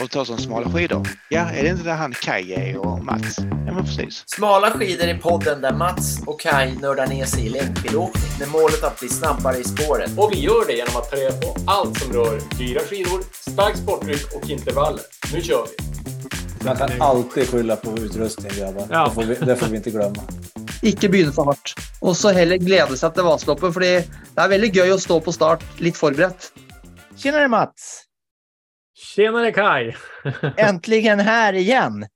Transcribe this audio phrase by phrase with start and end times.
[0.00, 1.08] och ta som smala skidor.
[1.28, 3.38] Ja, är det inte där han Kaj är och Mats?
[3.38, 4.24] Ja, men precis.
[4.26, 8.84] Smala skidor är podden där Mats och Kai nördar ner sig i längdskidåkning med målet
[8.84, 10.10] att bli snabbare i spåret.
[10.18, 13.20] Och vi gör det genom att ta reda på allt som rör dyra skidor,
[13.50, 15.02] stark sporttryck och intervaller.
[15.32, 15.84] Nu kör vi!
[16.64, 18.86] Man kan alltid skylla på utrustning grabbar.
[18.90, 19.04] Ja.
[19.04, 20.22] Det, får vi, det får vi inte glömma.
[20.82, 21.74] Ikke begynne for hardt.
[22.00, 25.32] Og så heller glede seg til Vasaloppet, fordi det er veldig gøy å stå på
[25.32, 26.50] start litt forberedt.
[27.16, 28.04] Tjenare Mats!
[28.94, 29.94] Tjenare Kai!
[30.56, 32.06] Äntligen här igen!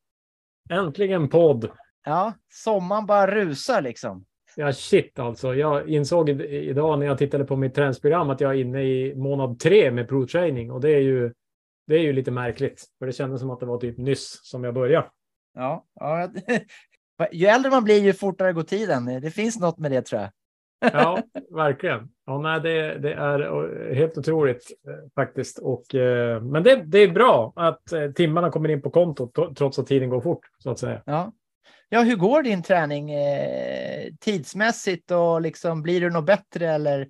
[0.70, 1.70] Äntligen podd!
[2.04, 4.24] Ja, sommaren bara rusar liksom.
[4.56, 5.54] Ja, shit alltså.
[5.54, 9.58] Jag insåg idag när jag tittade på mitt träningsprogram att jag är inne i månad
[9.58, 11.32] tre med provtraining och det är ju,
[11.86, 12.84] det är ju lite märkligt.
[12.98, 15.06] För det kändes som att det var typ nyss som jag började.
[15.54, 16.30] Ja, ja.
[17.32, 19.20] Ju äldre man blir, ju fortare går tiden.
[19.20, 20.30] Det finns något med det tror jag.
[20.80, 22.08] Ja, verkligen.
[22.26, 23.40] Ja, nej, det, det är
[23.90, 25.58] eh, helt otroligt eh, faktiskt.
[25.58, 29.54] Och, eh, men det, det är bra att eh, timmarna kommer in på kontot to-
[29.54, 31.02] trots att tiden går fort så att säga.
[31.06, 31.32] Ja.
[31.88, 37.08] Ja, hur går din träning eh, tidsmässigt och liksom blir du något bättre eller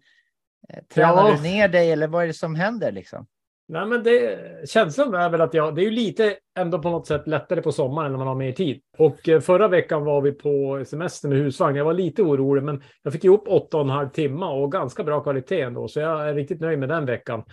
[0.94, 1.34] tränar Ja.
[1.36, 3.26] du ner dig eller vad är det som händer liksom?
[3.70, 4.38] Nej, men det,
[4.68, 7.72] känslan är väl att jag, det är ju lite ändå på något sätt lättare på
[7.72, 8.80] sommaren när man har mer tid.
[8.98, 11.76] Och eh, förra veckan var vi på semester med husvagn.
[11.76, 15.04] Jag var lite orolig, men jag fick ihop åtta och en halv timme och ganska
[15.04, 17.44] bra kvalitet ändå, så jag är riktigt nöjd med den veckan.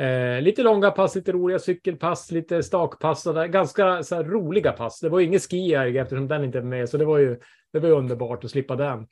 [0.00, 4.72] Eh, lite långa pass, lite roliga cykelpass, lite stakpass och där, ganska så här, roliga
[4.72, 5.00] pass.
[5.00, 7.40] Det var ju ingen skijärg eftersom den inte är med, så det var ju,
[7.72, 9.06] det var ju underbart att slippa den.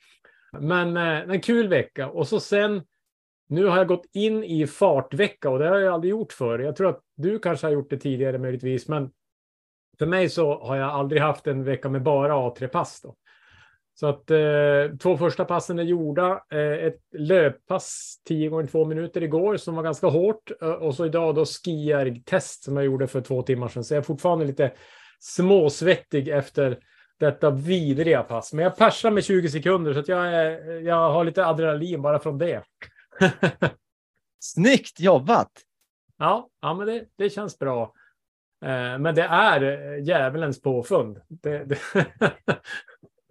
[0.59, 2.81] Men eh, en kul vecka och så sen
[3.47, 6.59] nu har jag gått in i fartvecka och det har jag aldrig gjort förr.
[6.59, 9.11] Jag tror att du kanske har gjort det tidigare möjligtvis, men
[9.99, 13.01] för mig så har jag aldrig haft en vecka med bara A3-pass.
[13.01, 13.15] Då.
[13.99, 16.43] Så att eh, två första passen är gjorda.
[16.51, 21.05] Eh, ett löppass 10 gånger 2 minuter igår som var ganska hårt eh, och så
[21.05, 23.83] idag då skijärg-test som jag gjorde för två timmar sedan.
[23.83, 24.71] Så jag är fortfarande lite
[25.19, 26.79] småsvettig efter
[27.19, 28.53] detta vidriga pass.
[28.53, 32.19] Men jag persar med 20 sekunder så att jag, är, jag har lite adrenalin bara
[32.19, 32.63] från det.
[34.39, 35.51] Snyggt jobbat!
[36.17, 37.93] Ja, ja men det, det känns bra.
[38.65, 41.21] Eh, men det är eh, djävulens påfund.
[41.27, 41.77] Det, det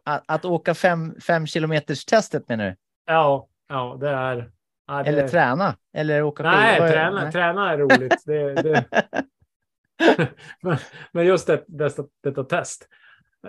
[0.05, 2.77] Att, att åka fem, fem kilometers testet menar du?
[3.07, 4.51] ja, ja, det är...
[4.87, 5.77] Ja, det, Eller träna?
[5.93, 6.89] Eller åka Nej, skidor?
[6.89, 7.33] träna, Nej.
[7.33, 8.23] träna är roligt.
[8.27, 8.85] Det,
[10.63, 10.77] men,
[11.13, 12.89] men just det, detta, detta test.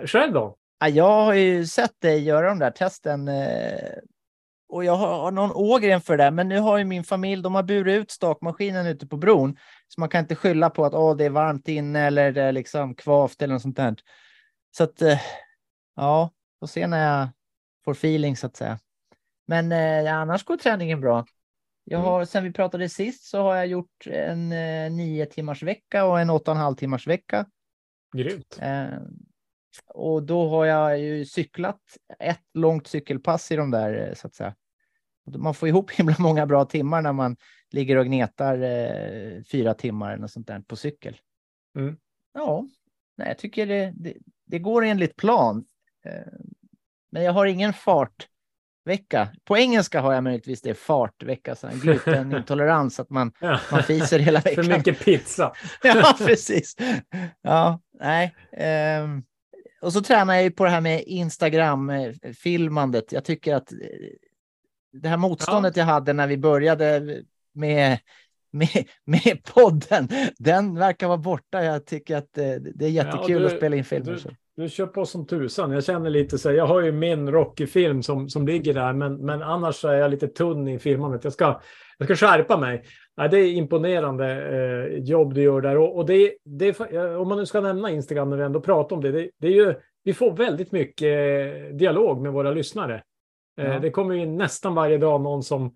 [0.04, 0.56] Själv då?
[0.78, 3.28] Ja, jag har ju sett dig göra de där testen.
[4.68, 7.54] Och jag har någon Ågren för det där, men nu har ju min familj, de
[7.54, 9.56] har burit ut stakmaskinen ute på bron.
[9.88, 12.52] Så man kan inte skylla på att Åh, det är varmt inne eller det är
[12.52, 13.96] liksom kvavt eller något sånt där.
[14.76, 15.20] Så att, eh,
[15.96, 17.28] ja, får se när jag
[17.84, 18.78] får feeling så att säga.
[19.46, 21.26] Men eh, annars går träningen bra.
[21.84, 26.04] Jag har, sen vi pratade sist så har jag gjort en eh, nio timmars vecka
[26.04, 27.46] och en åtta och en halv timmars vecka.
[28.16, 28.58] Grymt.
[28.60, 28.86] Eh,
[29.86, 31.80] och då har jag ju cyklat
[32.18, 34.54] ett långt cykelpass i de där, eh, så att säga.
[35.26, 37.36] Och Man får ihop himla många bra timmar när man
[37.70, 41.16] ligger och gnetar eh, fyra timmar eller något sånt där på cykel.
[41.78, 41.96] Mm.
[42.34, 42.66] Ja,
[43.16, 44.14] nej, jag tycker det, det,
[44.46, 45.64] det går enligt plan.
[46.04, 46.32] Eh,
[47.12, 49.28] men jag har ingen fartvecka.
[49.44, 53.60] På engelska har jag möjligtvis det fartvecka, så glutenintolerans, att man, Ja.
[53.72, 54.64] man fiser hela veckan.
[54.64, 55.52] För mycket pizza.
[55.82, 56.76] ja, precis.
[57.40, 58.34] Ja, nej.
[58.52, 59.22] ehm,
[59.86, 63.12] och så tränar jag ju på det här med Instagram-filmandet.
[63.12, 63.78] Jag tycker att eh,
[64.92, 67.00] det här motståndet jag hade när vi började
[67.52, 67.98] med,
[68.50, 68.68] med,
[69.04, 70.08] med podden,
[70.38, 71.64] den verkar vara borta.
[71.64, 74.20] Jag tycker att eh, det är jättekul du- att spela in filmer.
[74.24, 74.36] du-.
[74.56, 75.70] Du kör på som tusan.
[75.70, 79.16] Jag känner lite så här, jag har ju min Rocky-film som, som ligger där, men,
[79.16, 81.24] men annars är jag lite tunn i filmandet.
[81.24, 81.60] Jag ska,
[81.98, 82.84] jag ska skärpa mig.
[83.30, 85.76] Det är imponerande eh, jobb du gör där.
[85.76, 86.80] Och, och det, det
[87.16, 89.52] om man nu ska nämna Instagram när vi ändå pratar om det, det, det är
[89.52, 89.74] ju,
[90.04, 92.94] vi får väldigt mycket eh, dialog med våra lyssnare.
[93.60, 93.78] Eh, Ja.
[93.78, 95.74] Det kommer ju in nästan varje dag någon som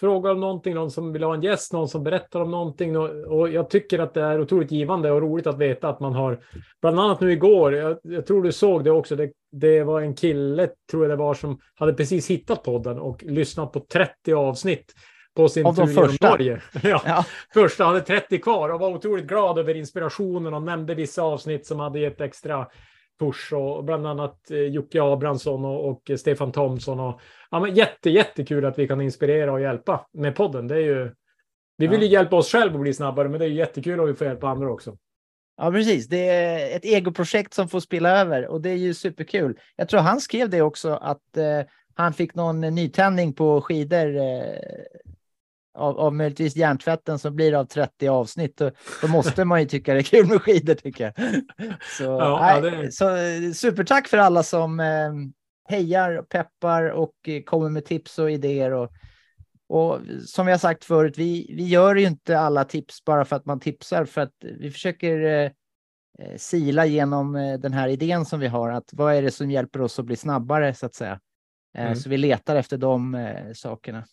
[0.00, 2.96] frågar om någonting, någon som vill ha en gäst, någon som berättar om någonting.
[2.96, 6.40] Och, jag tycker att det är otroligt givande och roligt att veta att man har,
[6.80, 10.14] bland annat nu igår, jag, jag tror du såg det också, det, det var en
[10.14, 14.94] kille, tror jag det var, som hade precis hittat podden och lyssnat på 30 avsnitt
[15.36, 16.30] på sin Av tur genom första?
[16.30, 16.60] Norge.
[16.82, 21.22] Ja, Ja, första hade 30 kvar och var otroligt glad över inspirationen och nämnde vissa
[21.22, 22.66] avsnitt som hade gett extra
[23.18, 27.00] push och bland annat eh, Jocke Abrahamsson och, och Stefan Thomsson.
[27.00, 27.20] Och,
[27.50, 30.68] ja, men jätte, jättekul att vi kan inspirera och hjälpa med podden.
[30.68, 31.14] Det är ju,
[31.76, 34.14] vi vill ju hjälpa oss själva att bli snabbare, men det är jättekul om vi
[34.14, 34.96] får hjälpa andra också.
[35.56, 36.08] ja, precis.
[36.08, 39.58] Det är ett egoprojekt som får spilla över och det är ju superkul.
[39.76, 41.60] Jag tror han skrev det också att eh,
[41.94, 44.16] han fick någon nytändning på skidor.
[44.16, 44.58] Eh,
[45.76, 48.70] av, av möjligtvis hjärntvätten som blir av 30 avsnitt, då,
[49.02, 51.14] då måste man ju tycka det är kul med skidor tycker jag.
[51.98, 53.06] Så, Ja, nej, ja, det- så
[53.60, 55.12] supertack för alla som eh,
[55.68, 58.72] hejar, peppar och eh, kommer med tips och idéer.
[58.72, 58.90] Och,
[59.68, 63.46] och som har sagt förut, vi, vi gör ju inte alla tips bara för att
[63.46, 65.50] man tipsar, för att vi försöker eh,
[66.18, 69.50] eh, sila genom eh, den här idén som vi har, att vad är det som
[69.50, 71.20] hjälper oss att bli snabbare så att säga.
[71.78, 71.96] Mm.
[71.96, 74.04] Så vi letar efter de eh, sakerna.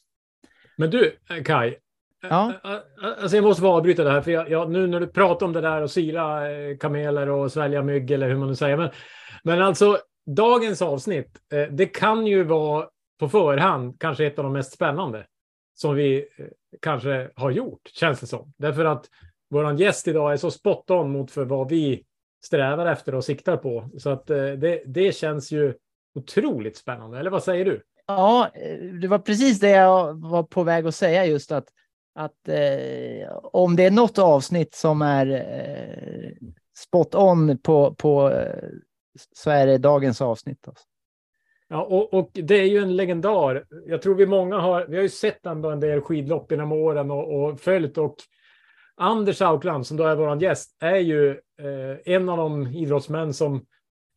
[0.78, 1.76] Men du, eh, Kai.
[2.22, 2.54] Ja.
[2.64, 2.80] eh, eh,
[3.22, 5.54] Alltså jag måste få avbryta det här, för jag, jag, nu när du pratar om
[5.54, 8.78] det där och sila eh, kameler och svälja mygg eller hur man nu säger.
[8.78, 8.90] Men,
[9.44, 12.88] men alltså, dagens avsnitt, eh, det kan ju vara
[13.20, 15.26] på förhand kanske ett av de mest spännande
[15.74, 16.46] som vi eh,
[16.82, 18.54] kanske har gjort, känns det som.
[18.58, 19.06] Därför att
[19.50, 22.04] vår gäst idag är så spot on mot för vad vi
[22.46, 23.90] strävar efter och siktar på.
[23.98, 25.74] Så att eh, det, det känns ju
[26.16, 27.20] otroligt spännande.
[27.20, 27.82] Eller vad säger du?
[28.08, 31.68] Ja, eh, det var precis det jag var på väg att säga just att,
[32.16, 36.48] att eh, om det är något avsnitt som är eh,
[36.78, 38.70] spot on på, på eh,
[39.36, 40.68] så är det dagens avsnitt.
[40.68, 40.86] Alltså.
[41.68, 43.66] Ja, och, och det är ju en legendar.
[43.86, 47.12] Jag tror vi många har, vi har ju sett ändå en del skidlopp genom åren
[47.12, 48.16] och, och följt och
[48.96, 53.66] Anders Aukland som då är vår gäst är ju eh, en av de idrottsmän som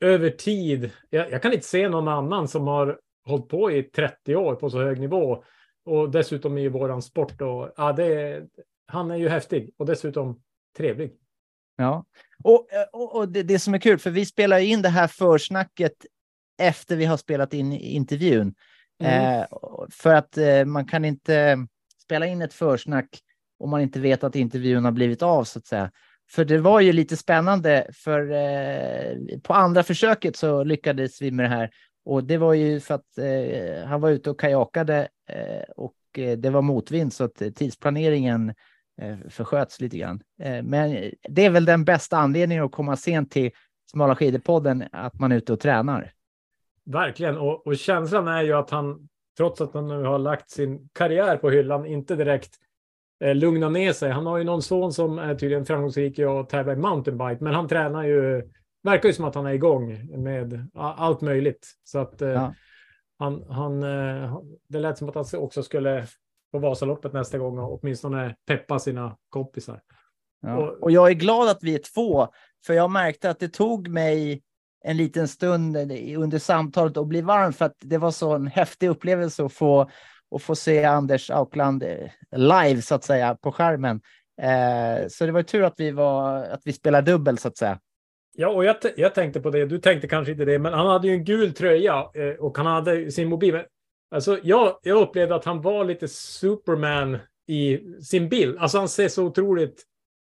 [0.01, 4.37] över tid, jag, jag kan inte se någon annan som har hållit på i 30
[4.37, 5.45] år på så hög nivå
[5.85, 8.43] och dessutom i våran sport och ja, det,
[8.87, 10.41] han är ju häftig och dessutom
[10.77, 11.13] trevlig.
[11.77, 12.05] Ja,
[12.45, 15.93] och, och, och det, det som är kul, för vi spelar in det här försnacket
[16.59, 18.55] efter vi har spelat in intervjun.
[19.01, 19.41] Mm.
[19.41, 19.47] Eh,
[19.91, 21.59] för att eh, man kan inte
[22.03, 23.09] spela in ett försnack
[23.59, 25.91] om man inte vet att intervjun har blivit av så att säga.
[26.31, 31.45] För det var ju lite spännande, för eh, på andra försöket så lyckades vi med
[31.45, 31.71] det här.
[32.07, 36.39] Och det var ju för att eh, han var ute och kajakade eh, och eh,
[36.39, 38.55] det var motvind så att tidsplaneringen
[39.01, 40.21] eh, försköts lite grann.
[40.43, 43.51] Eh, men det är väl den bästa anledningen att komma sent till
[43.91, 46.13] Smala skidor-podden, att man är ute och tränar.
[46.85, 50.89] Verkligen, och, och känslan är ju att han, trots att han nu har lagt sin
[50.93, 52.55] karriär på hyllan, inte direkt
[53.25, 54.11] eh, lugnar ner sig.
[54.11, 57.55] Han har ju någon son som är tydligen framgångsrik i att tävla i mountainbike, men
[57.55, 58.51] han tränar ju,
[58.87, 61.73] verkar ju som att han är igång med allt möjligt.
[61.85, 62.55] Så att eh, Ja.
[63.19, 64.39] han, han, eh,
[64.69, 66.07] det lät som att han också skulle
[66.53, 69.81] på Vasaloppet nästa gång och åtminstone peppa sina kompisar.
[70.43, 70.57] Ja.
[70.57, 72.29] Och- Och jag är glad att vi är två,
[72.67, 74.43] för jag märkte att det tog mig
[74.85, 75.77] en liten stund
[76.17, 79.91] under samtalet att bli varm för att det var så en häftig upplevelse att få,
[80.37, 84.01] att få se Anders Aukland eh, live så att säga på skärmen.
[84.43, 87.79] Eh, så det var tur att vi, var, att vi spelar dubbel så att säga.
[88.39, 89.67] Ja, och jag, jag tänkte på det.
[89.67, 92.67] Du tänkte kanske inte det, men han hade ju en gul tröja eh, och han
[92.67, 93.53] hade sin mobil.
[93.55, 93.65] Men,
[94.11, 97.19] Alltså, jag, jag upplevde att han var lite Superman
[97.49, 98.59] i sin bild.
[98.59, 99.83] Alltså, han ser så otroligt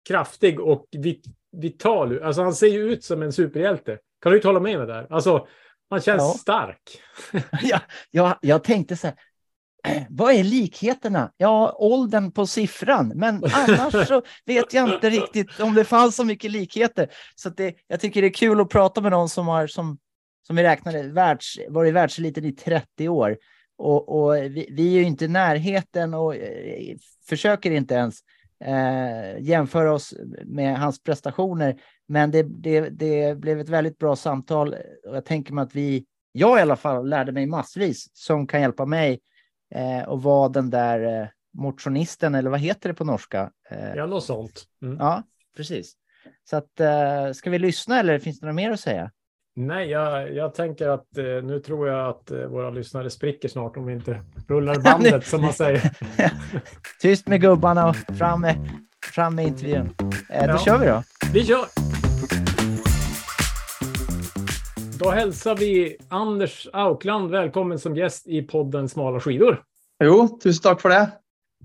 [0.07, 2.21] kraftig och vit, vital ut.
[2.21, 3.97] Alltså, han ser ju ut som en superhjälte.
[4.21, 5.07] Kan du inte hålla med mig där?
[5.09, 5.47] Alltså,
[5.89, 6.33] han känns Ja.
[6.39, 7.01] stark.
[7.61, 7.79] jag,
[8.11, 9.15] jag, jag tänkte så här,
[10.09, 11.31] vad är likheterna?
[11.37, 16.23] Ja, åldern på siffran, men annars så vet jag inte riktigt om det fanns så
[16.23, 17.07] mycket likheter.
[17.35, 19.97] Så att det, jag tycker det är kul att prata med någon som har, som,
[20.47, 23.37] som vi räknade, världs, varit världseliten i 30 år.
[23.77, 26.95] Och, och vi, vi är ju inte i närheten och eh,
[27.29, 28.19] försöker inte ens
[28.63, 30.13] eh, jämföra oss
[30.45, 31.81] med hans prestationer.
[32.07, 34.75] Men det, det, det blev ett väldigt bra samtal
[35.07, 38.61] och jag tänker mig att vi jag i alla fall lärde mig massvis som kan
[38.61, 39.19] hjälpa mig
[39.71, 43.51] eh, och vara den där eh, motionisten, eller vad heter det på norska?
[43.69, 44.63] Eh, Ja, något sånt.
[44.81, 44.97] Mm.
[44.99, 45.23] ja,
[45.57, 45.93] precis.
[46.49, 49.11] Så att, eh, ska vi lyssna eller finns det något mer att säga?
[49.55, 53.77] Nej, jag, jag tänker att eh, nu tror jag att eh, våra lyssnare spricker snart
[53.77, 55.91] om vi inte rullar bandet, som man säger.
[57.01, 58.55] Tyst med gubbarna och fram med,
[59.13, 59.89] fram med intervjun.
[59.97, 60.57] Då Ja.
[60.57, 61.03] kör vi då.
[61.33, 61.90] Vi kör!
[65.03, 69.63] Då hälsar vi Anders Aukland välkommen som gäst i podden Smala skidor.
[70.03, 71.11] Jo, tusen tack för det.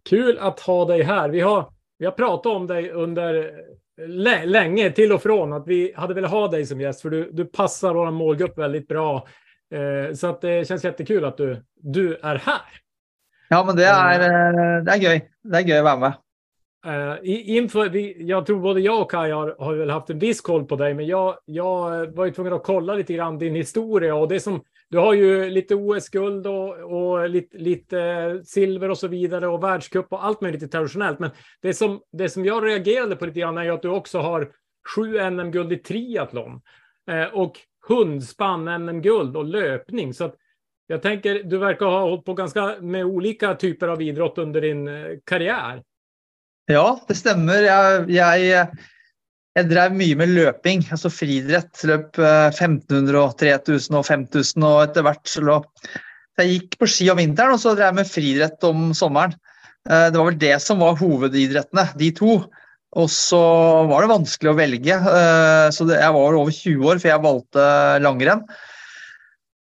[0.09, 1.29] Kul att ha dig här.
[1.29, 3.53] Vi har, vi har pratat om dig under
[4.07, 7.31] lä- länge till och från att vi hade velat ha dig som gäst för du,
[7.33, 9.29] du passar vår målgrupp väldigt bra.
[9.75, 12.63] Eh, så att det känns jättekul att du, du är här.
[13.49, 15.31] Ja, men det är, eh, det är gøy.
[15.43, 16.13] Det är gøy att vara med.
[16.87, 20.41] Uh, inför, vi, jag tror både jag och Kaj har, har väl haft en viss
[20.41, 23.55] koll på dig, men jag, jag eh, var ju tvungen att kolla lite grann din
[23.55, 28.91] historia och det som du har ju lite OS-guld och, och lite, lite eh, silver
[28.91, 31.19] och så vidare och världscup och allt möjligt traditionellt.
[31.19, 31.31] Men
[31.63, 34.53] det som, det som jag reagerade på lite grann är ju att du också har
[34.97, 36.61] sju NM-guld i triathlon
[37.11, 40.15] uh, och hundspann NM-guld och löpning.
[40.15, 40.37] Så att
[40.87, 44.89] Jag tänker, du verkar ha hållit på ganska med olika typer av idrott under din
[45.25, 45.83] karriär.
[46.67, 47.63] Ja, det stämmer.
[47.63, 48.67] Jag, jag,
[49.53, 51.85] jag drev mycket med löpning, alltså friidrett.
[51.85, 55.65] Löp 1500 och 3000 och 5000 och etter hvert så lå
[56.37, 59.33] Jag gick på ski om vintern och så drev jag med friidrett om sommaren.
[59.89, 62.43] Eh, det var väl det som var hovedidrettene, de två.
[62.91, 63.39] Och så
[63.83, 64.97] var det vanskelig att välja.
[64.97, 68.43] Eh, så jag var över 20 år för jag valgte langrenn.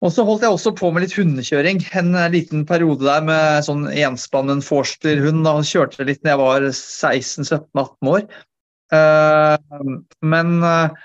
[0.06, 3.66] Og så holdt jeg også på med litt hundekjøring en eh, liten periode der med
[3.66, 5.42] sånn enspannen forsterhund.
[5.48, 8.28] Da kjørte litt når jeg var 16-17-18 år.
[8.94, 9.88] Eh,
[10.34, 11.00] men eh,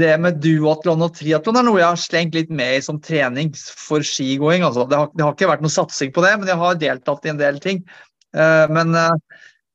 [0.00, 3.52] det med duatlon og triatlon er noe jeg har slengt litt med i som trening
[3.54, 4.64] for skigåing.
[4.64, 4.86] Altså.
[4.88, 7.34] Det, har, det har ikke vært noe satsing på det, men jeg har deltatt i
[7.34, 7.84] en del ting.
[8.36, 8.90] Men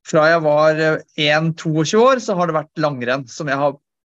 [0.06, 0.82] fra jeg var
[1.18, 3.72] 1-22 år, så har det vært langrenn som jeg har,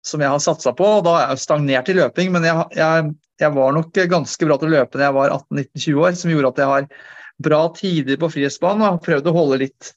[0.07, 0.89] som jeg har satsa på.
[0.97, 4.47] Og da har jeg jo stagnert i løping, men jeg, jeg, jeg var nok ganske
[4.49, 6.89] bra til å løpe da jeg var 18-19-20 år, som gjorde at jeg har
[7.43, 9.95] bra tider på frihetsbanen og har prøvd å holde litt,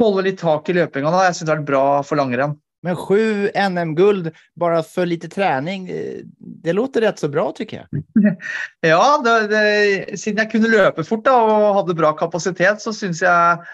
[0.00, 1.12] holde litt tak i løpinga.
[1.28, 2.56] Jeg syns det har vært bra for langrenn.
[2.82, 5.90] Men sju NM-guld bara för lite träning,
[6.38, 8.02] det låter rätt så bra tycker jag.
[8.80, 13.22] Ja, det, det, siden jeg kunne løpe fort da, og hadde bra kapasitet, så syns
[13.24, 13.64] jeg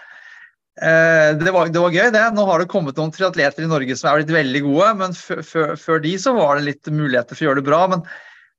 [0.81, 2.25] eh, det, var, det var gøy, det.
[2.33, 5.13] Nå har det kommet noen triatleter i Norge som er blitt veldig gode, men
[5.85, 7.83] før de så var det litt muligheter for å gjøre det bra.
[7.93, 8.07] Men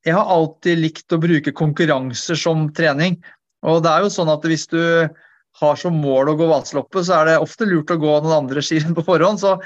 [0.07, 3.19] jeg har alltid likt å bruke konkurranser som trening.
[3.67, 4.83] Og det er jo sånn at hvis du
[5.61, 8.63] har som mål å gå Vaseloppet, så er det ofte lurt å gå noen andre
[8.67, 9.43] skirenn på forhånd.
[9.43, 9.57] Så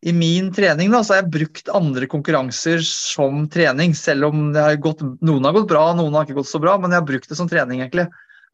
[0.00, 4.62] i min trening da, så har jeg brukt andre konkurranser som trening, selv om det
[4.64, 7.10] har gått, noen har gått bra, noen har ikke gått så bra, men jeg har
[7.10, 8.06] brukt det som trening egentlig,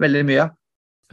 [0.03, 0.49] veldig mye.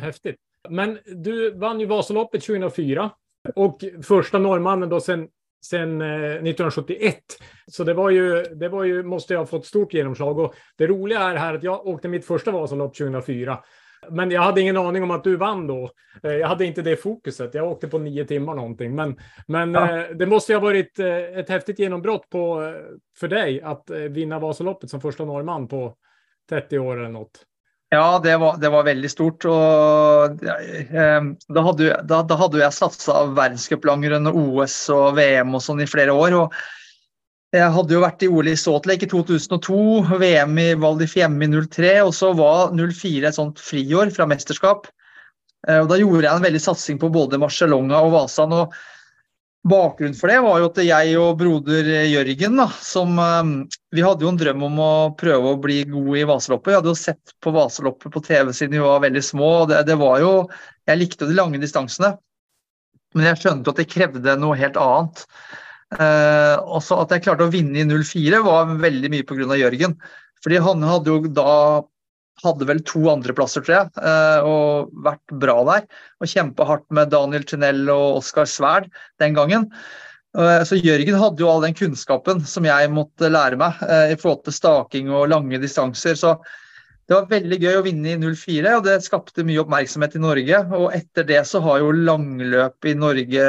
[0.02, 0.40] Häftigt.
[0.70, 3.12] Men du vann ju Vasaloppet 2004
[3.56, 5.28] och första norrmannen då sen,
[5.66, 7.18] sen eh, 1971.
[7.68, 10.40] Så det var ju, det var ju, måste jag ha fått stort genomslag.
[10.40, 13.60] Och det roliga är här att jag åkte mitt första Vasalopp 2004.
[14.10, 15.90] Men jag hade ingen aning om att du vann då.
[16.24, 17.54] Eh, Jag hade inte det fokuset.
[17.54, 18.96] Jag åkte på nio timmar någonting.
[18.96, 19.98] Men, men Ja.
[20.00, 22.74] eh, det måste ju ha varit eh, ett häftigt genombrott på, eh,
[23.20, 25.96] för dig att eh, vinna Vasaloppet som första norrman på
[26.50, 27.46] 30 år eller något.
[27.94, 29.46] Ja, det var, det var väldigt stort.
[29.46, 35.82] og eh, då, hade, då, då hade jag satsat jeg OS och VM och sånt
[35.82, 36.34] i flera år.
[36.34, 36.54] Och
[37.52, 41.08] jag hade ju varit i OL i Salt Lake i 2002, VM i Val di
[41.08, 44.88] Fiemme i 03, och så var 04 ett sånt friår från mästerskap.
[45.68, 48.54] Eh, och då gjorde jag en väldig satsning på både Marcialonga och Vasan.
[48.54, 48.74] Och
[49.64, 53.52] Bakgrunnen for det var jo at jeg og broder eh, Jørgen, da, som eh,
[53.96, 56.74] Vi hadde jo en drøm om å prøve å bli gode i Vasaloppet.
[56.74, 59.52] Vi hadde jo sett på Vasaloppet på TV siden vi var veldig små.
[59.62, 60.34] og det, det var jo,
[60.90, 62.12] Jeg likte jo de lange distansene,
[63.16, 65.24] men jeg skjønte at det krevde noe helt annet.
[65.94, 69.48] Eh, også at jeg klarte å vinne i 04 var veldig mye pga.
[69.62, 69.96] Jørgen.
[70.44, 71.56] Fordi han hadde jo da
[72.42, 75.86] hadde vel to andreplasser, tror jeg, eh, og vært bra der.
[76.22, 78.90] Og kjempa hardt med Daniel Chinell og Oskar Sverd
[79.22, 79.70] den gangen.
[80.34, 84.20] Eh, så Jørgen hadde jo all den kunnskapen som jeg måtte lære meg eh, i
[84.20, 86.18] forhold til staking og lange distanser.
[86.20, 86.36] Så
[87.08, 90.64] det var veldig gøy å vinne i 04, og det skapte mye oppmerksomhet i Norge.
[90.80, 93.46] Og etter det så har jo langløp i Norge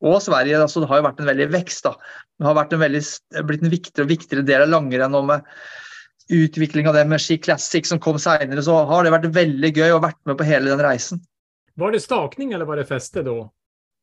[0.00, 1.84] og Sverige altså det har jo vært en veldig vekst.
[1.84, 1.92] da.
[2.40, 3.02] Det har vært en veldig,
[3.44, 5.18] blitt en viktigere og viktigere del av langrenn.
[5.18, 5.50] og med
[6.30, 9.88] utvikling av det med Ski Classic som kom seinere, så har det vært veldig gøy
[9.94, 11.22] ha vært med på hele den reisen.
[11.80, 13.38] Var det stakning eller var det fäste då?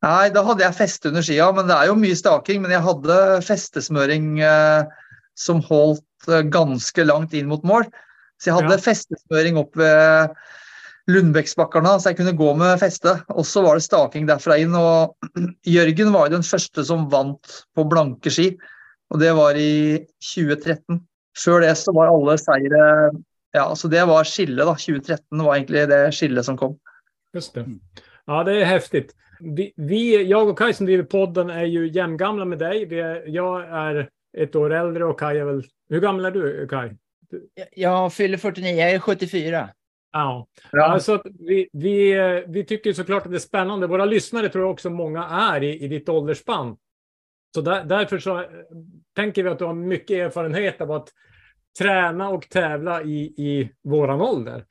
[0.06, 2.62] Nei, da hadde jeg feste under skia, men det er jo mye staking.
[2.62, 3.16] Men jeg hadde
[3.48, 4.86] festesmøring eh,
[5.38, 7.88] som holdt eh, ganske langt inn mot mål.
[8.38, 8.84] Så jeg hadde Ja.
[8.86, 10.36] festesmøring opp ved
[11.10, 13.16] Lundbäcksbackarna, så jeg kunne gå med feste.
[13.34, 14.76] Og så var det staking derfra inn.
[14.78, 15.16] Og
[15.78, 18.52] Jørgen var den første som vant på blanke ski,
[19.10, 21.00] og det var i 2013.
[21.46, 23.12] Før det så var alle seire
[23.56, 24.74] Ja, så det var skillet, da.
[24.76, 26.76] 2013 var egentlig det skillet som kom.
[27.34, 27.66] Just det.
[28.26, 29.16] Ja, det är häftigt.
[29.40, 32.86] Vi, vi, jag och Kaj som driver podden är ju jämngamla med dig.
[32.86, 35.64] Vi är, jag är ett år äldre och Kaj är väl...
[35.90, 36.96] Hur gammal är du, Kaj?
[37.76, 39.70] Jag- fyller 49, jag är 74.
[40.12, 40.48] Ja.
[40.72, 42.16] Alltså, vi, vi,
[42.48, 43.88] vi tycker såklart att det är spännande.
[43.88, 46.78] Våra lyssnare tror jag också många är i, i ditt åldersspann.
[47.56, 48.46] Så där, därför så
[49.18, 51.10] tänker vi att du har mycket erfarenhet av att
[51.80, 54.66] träna och tävla i, i våran ålder.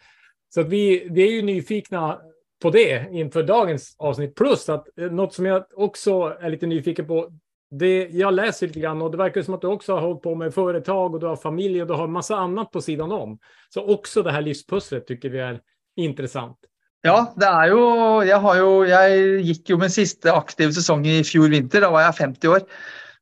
[0.54, 2.18] Så att vi, vi är ju nyfikna
[2.62, 4.34] på det inför dagens avsnitt.
[4.34, 7.28] Plus att något som jag också är lite nyfiken på.
[7.70, 10.34] Det, jag läser lite grann och det verkar som att du också har hållit på
[10.34, 13.38] med företag och du har familj och du har massa annat på sidan om.
[13.68, 15.60] Så också det här livspusslet tycker vi är
[15.96, 16.58] intressant.
[17.02, 18.28] Ja, det är ju...
[18.28, 21.80] Jag har ju, jag gick ju min sista aktiva säsong i fjol vinter.
[21.80, 22.60] Då var jag 50 år.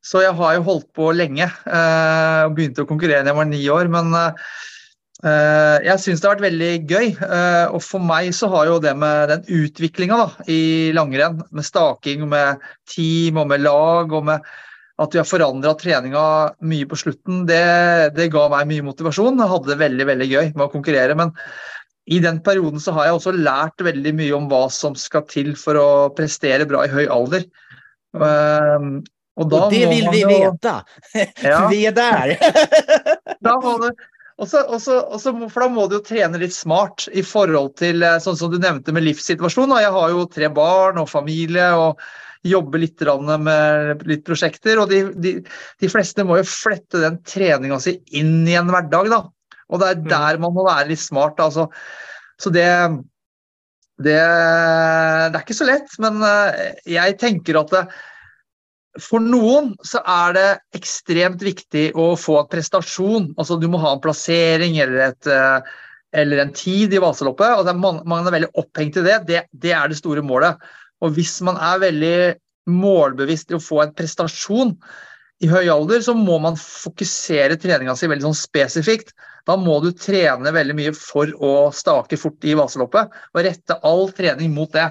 [0.05, 1.49] Så jeg har jo holdt på lenge.
[1.49, 3.91] Eh, og begynte å konkurrere da jeg var ni år.
[3.93, 4.47] Men eh,
[5.25, 7.07] Eh, jeg syns det har vært veldig gøy.
[7.23, 10.19] eh, og for meg så har jo det med den utviklinga
[10.51, 14.41] i langrenn, med staking, med team og med lag, og med
[14.99, 16.25] at vi har forandra treninga
[16.61, 19.41] mye på slutten, det, det ga meg mye motivasjon.
[19.41, 21.17] Jeg hadde det veldig, veldig gøy med å konkurrere.
[21.19, 21.33] Men
[22.07, 25.55] i den perioden så har jeg også lært veldig mye om hva som skal til
[25.59, 27.49] for å prestere bra i høy alder.
[28.15, 28.91] Eh,
[29.37, 30.85] Og da Och det vill vi jo- veta.
[31.43, 31.69] Ja.
[31.71, 32.37] vi är där.
[33.41, 33.88] da må du,
[34.38, 37.09] og så, og så, og så, må- for da må du jo trene litt smart
[37.12, 39.75] i forhold til eh, sånn som du nevnte med livssituasjonen.
[39.75, 39.81] da.
[39.83, 41.99] Jeg har jo tre barn og familie og
[42.45, 43.00] jobber litt
[43.41, 44.79] med litt prosjekter.
[44.83, 45.35] Og de, de,
[45.81, 49.23] de fleste må jo flette den treninga si inn i en hverdag, da.
[49.71, 50.09] Og det er Mm.
[50.11, 51.38] der man må være litt smart.
[51.41, 51.69] Altså.
[52.38, 52.69] Så det,
[53.99, 57.85] det Det er ikke så lett, men eh, jeg tenker at det,
[59.03, 60.49] for noen så er det
[60.79, 63.33] ekstremt viktig å få en prestasjon.
[63.41, 65.75] Altså du må ha en plassering eller, et, eh,
[66.23, 67.59] eller en tid i Vasaloppet.
[67.59, 69.19] og det er man, man er veldig opphengt i det.
[69.27, 69.43] det.
[69.51, 70.63] Det er det store målet.
[71.03, 72.17] Og hvis man er veldig
[72.71, 74.77] målbevisst i å få en prestasjon
[75.43, 79.13] i høy alder, så må man fokusere treninga si veldig sånn spesifikt.
[79.45, 84.09] Da må du trene veldig mye for å stake fort i Vasaloppet, og rette all
[84.17, 84.87] trening mot det.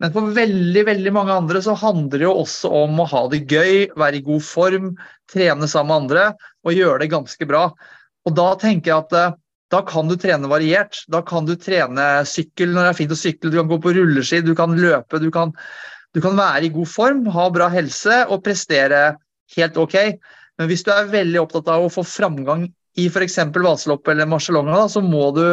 [0.00, 3.42] Men for veldig veldig mange andre så handler det jo også om å ha det
[3.50, 4.90] gøy, være i god form,
[5.28, 6.24] trene sammen med andre
[6.64, 7.66] og gjøre det ganske bra.
[8.28, 9.36] Og da tenker jeg at eh,
[9.70, 11.02] da kan du trene variert.
[11.12, 13.94] Da kan du trene sykkel når det er fint å sykle, du kan gå på
[13.96, 15.52] rulleski, du kan løpe, du kan,
[16.16, 19.04] du kan være i god form, ha bra helse og prestere
[19.54, 19.96] helt ok.
[20.58, 22.66] Men hvis du er veldig opptatt av å få framgang
[22.98, 23.38] i f.eks.
[23.54, 25.44] Vasalopp eller marsjalonga, så må du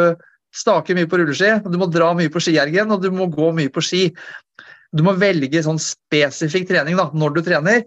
[0.55, 3.51] stake mye på rulleski, og du må dra mye på skiergen, og du må gå
[3.55, 4.03] mye på ski.
[4.95, 7.83] Du må velge sånn spesifikk trening da, når du trener,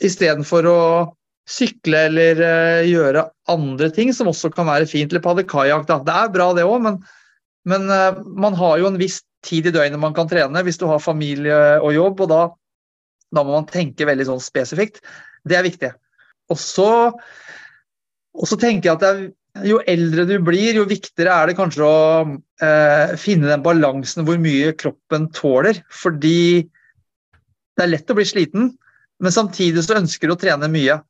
[0.00, 0.80] istedenfor å
[1.50, 5.88] sykle eller uh, gjøre andre ting som også kan være fint, eller padle kajakk.
[5.88, 5.98] da.
[6.06, 7.00] Det er bra det òg, men,
[7.68, 10.86] men uh, man har jo en viss tid i døgnet man kan trene hvis du
[10.90, 12.40] har familie og jobb, og da,
[13.34, 15.02] da må man tenke veldig sånn spesifikt.
[15.48, 15.92] Det er viktig.
[16.58, 16.88] Så,
[18.34, 19.20] og så tenker jeg at det er
[19.66, 22.02] jo eldre du blir, jo viktigere er det kanskje å
[22.62, 25.80] eh, finne den balansen hvor mye kroppen tåler.
[25.90, 28.70] Fordi det er lett å bli sliten,
[29.20, 31.00] men samtidig så ønsker du å trene mye.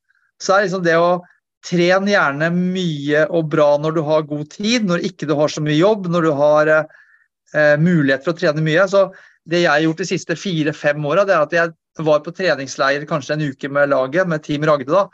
[0.41, 1.19] Så er liksom det å
[1.65, 5.61] trene gjerne mye og bra når du har god tid, når ikke du har så
[5.63, 8.87] mye jobb, når du har eh, mulighet for å trene mye.
[8.89, 9.09] Så
[9.45, 13.35] det jeg har gjort de siste fire-fem åra, er at jeg var på treningsleir kanskje
[13.35, 14.89] en uke med laget, med Team Ragde.
[14.89, 15.05] da,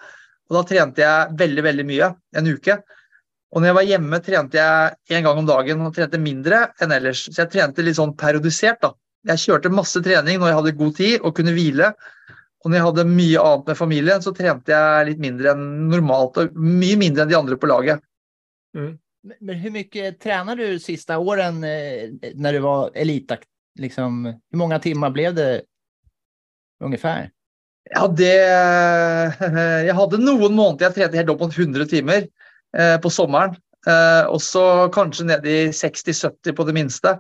[0.48, 2.80] og Da trente jeg veldig, veldig mye en uke.
[3.54, 6.94] Og når jeg var hjemme, trente jeg én gang om dagen og trente mindre enn
[6.98, 7.26] ellers.
[7.30, 8.82] Så jeg trente litt sånn periodisert.
[8.84, 8.92] da.
[9.32, 11.94] Jeg kjørte masse trening når jeg hadde god tid og kunne hvile.
[12.64, 16.40] Og når jeg hadde mye annet med familien, så trente jeg litt mindre enn normalt.
[16.42, 18.04] Og mye mindre enn de andre på laget.
[18.76, 18.98] Men
[19.42, 23.48] men hur mycket tränar du sista åren eh, när du var elitakt?
[23.80, 25.62] Liksom, hur många timmar blev det
[26.80, 27.32] ungefär?
[27.90, 28.26] Ja, det
[29.86, 32.47] Jeg hadde noen måneder jeg trente helt opp mot 100 timer eh,
[33.02, 33.56] på sommeren.
[33.88, 34.64] Eh, og så
[34.94, 37.14] kanskje ned i 60-70 på det minste.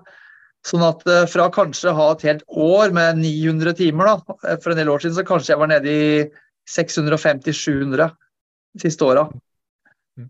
[0.68, 4.58] Sånn at eh, fra kanskje å ha et helt år med 900 timer da, eh,
[4.64, 6.08] for en del år siden, så kanskje jeg var nede i
[6.68, 9.28] 650-700 de siste åra.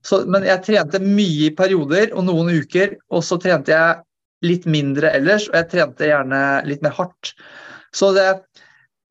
[0.06, 4.04] Så, men jeg trente mye i perioder og noen uker, og så trente jeg
[4.46, 7.32] litt mindre ellers, og jeg trente gjerne litt mer hardt.
[7.96, 8.28] Så, det,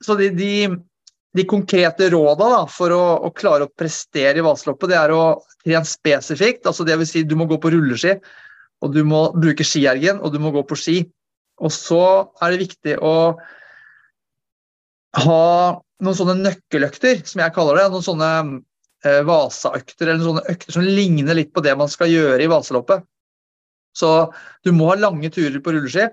[0.05, 0.53] så de, de,
[1.37, 5.25] de konkrete råden da, for å, å klare å prestere i Vasaloppet, det er å
[5.65, 6.67] trene spesifikt.
[6.67, 8.17] altså det vil Si, du må gå på rulleski,
[8.85, 10.99] og du må bruke skiergen, og du må gå på ski.
[11.65, 12.03] Og så
[12.45, 13.17] er det viktig å
[15.17, 15.45] ha
[16.05, 17.87] noen sånne nøkkeløkter, som jeg kaller det.
[17.93, 18.31] Noen sånne
[19.07, 23.07] eh, Vasaøkter, eller sånne økter som ligner litt på det man skal gjøre i Vasaloppet.
[23.97, 24.13] Så
[24.67, 26.05] du må ha lange turer på rulleski,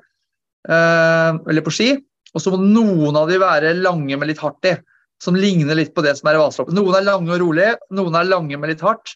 [0.70, 1.92] eh, eller på ski.
[2.34, 4.78] Og så må noen av de være lange med litt hardt i,
[5.22, 6.76] som ligner litt på det som er i Vasaloppet.
[6.78, 9.16] Noen er lange og rolige, noen er lange med litt hardt.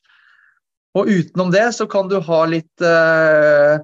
[0.97, 3.75] Og utenom det så kan du ha litt eh,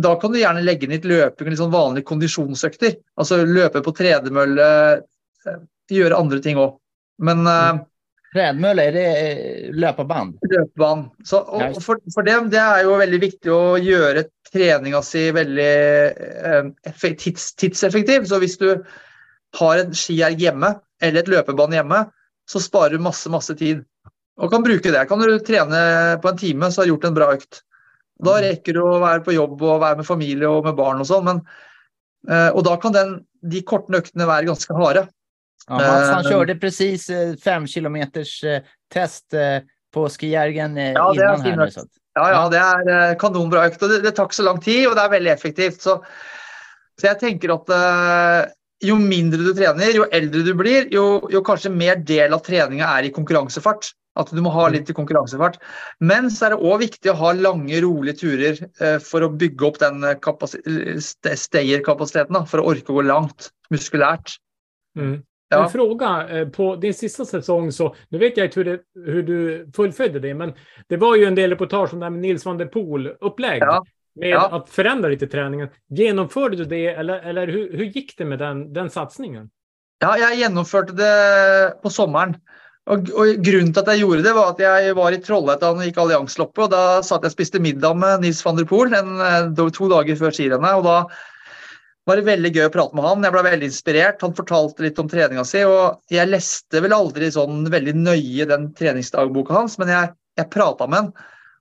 [0.00, 2.96] Da kan du gjerne legge inn litt løping, litt sånn vanlige kondisjonsøkter.
[3.20, 4.70] Altså løpe på tredemølle,
[5.44, 5.60] eh,
[5.92, 6.78] gjøre andre ting òg.
[7.22, 7.82] Men eh,
[8.32, 10.38] Trädmölle, är det eh, löparband?
[10.42, 11.10] løpebanen.
[11.24, 11.44] Så,
[11.80, 15.72] for, for dem det er jo veldig viktig å gjøre treninga si veldig
[16.52, 18.28] eh, tids, tidseffektiv.
[18.28, 18.68] Så hvis du
[19.56, 22.02] har en skierg hjemme eller et løpebane hjemme,
[22.50, 23.84] så sparer du masse, masse tid.
[24.38, 25.08] Og kan bruke det.
[25.08, 27.62] Kan du trene på en time, så har du gjort en bra økt.
[28.24, 31.06] Da rekker du å være på jobb og være med familie og med barn og
[31.06, 31.40] sånn, men
[32.28, 35.06] eh, Og da kan den, de korte øktene være ganske harde.
[35.68, 38.40] Ja, Mats, han Eh, körde precis eh, fem kilometers
[38.90, 39.34] test
[39.94, 41.62] på skijärgen Ja, är innan här nu.
[41.62, 41.74] ökt.
[41.74, 43.82] Så att, Ja, ja, det er eh, kanonbra økt.
[43.82, 45.80] og det, det tar så lang tid, og det er veldig effektivt.
[45.82, 46.02] Så,
[47.00, 48.50] så jeg tenker at eh,
[48.84, 52.86] jo mindre du trener, jo eldre du blir, jo, jo kanskje mer del av treninga
[52.98, 53.92] er i konkurransefart.
[54.18, 55.60] At du må ha litt i konkurransefart.
[56.02, 59.66] Men så er det òg viktig å ha lange, rolige turer eh, for å bygge
[59.68, 62.40] opp den st- stayerkapasiteten.
[62.50, 64.40] For å orke å gå langt muskulært.
[64.98, 65.20] Mm.
[65.54, 65.62] Ja.
[65.62, 69.22] En fråga eh, på din sista säsong så, nu vet jag inte hur, det, hur
[69.22, 70.52] du fullföljde det, men
[70.88, 73.62] det var ju en del reportage om det här med Nils van der Poel upplägg
[73.62, 73.84] Ja.
[74.18, 74.48] Med Ja.
[74.48, 75.68] att förändra lite träningen.
[75.88, 79.50] Genomförde du det eller, eller hur, hur gick det med den, den satsningen?
[80.00, 82.36] Ja, jeg gjennomførte det på sommeren.
[82.88, 85.84] Og, og Grunnen til at jeg gjorde det, var at jeg var i Trollhättan og
[85.84, 86.62] gikk allianseloppet.
[86.64, 89.88] og Da satt jeg og spiste middag med Nils van der Poel en, eh, to
[89.90, 90.78] dager før skirennet.
[90.78, 90.96] og Da
[92.08, 93.26] var det veldig gøy å prate med han.
[93.26, 94.22] Jeg ble veldig inspirert.
[94.24, 95.64] Han fortalte litt om treninga si.
[95.68, 100.88] og Jeg leste vel aldri sånn veldig nøye den treningsdagboka hans, men jeg, jeg prata
[100.88, 101.12] med han.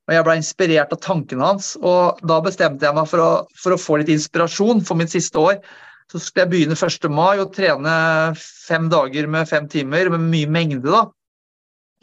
[0.07, 1.73] Og jeg ble inspirert av tankene hans.
[1.81, 5.41] og Da bestemte jeg meg for å, for å få litt inspirasjon for mitt siste
[5.41, 5.59] år
[6.07, 7.09] så skulle jeg begynne 1.
[7.11, 7.93] mai og trene
[8.39, 10.87] fem dager med fem timer med mye mengde.
[10.87, 11.03] da.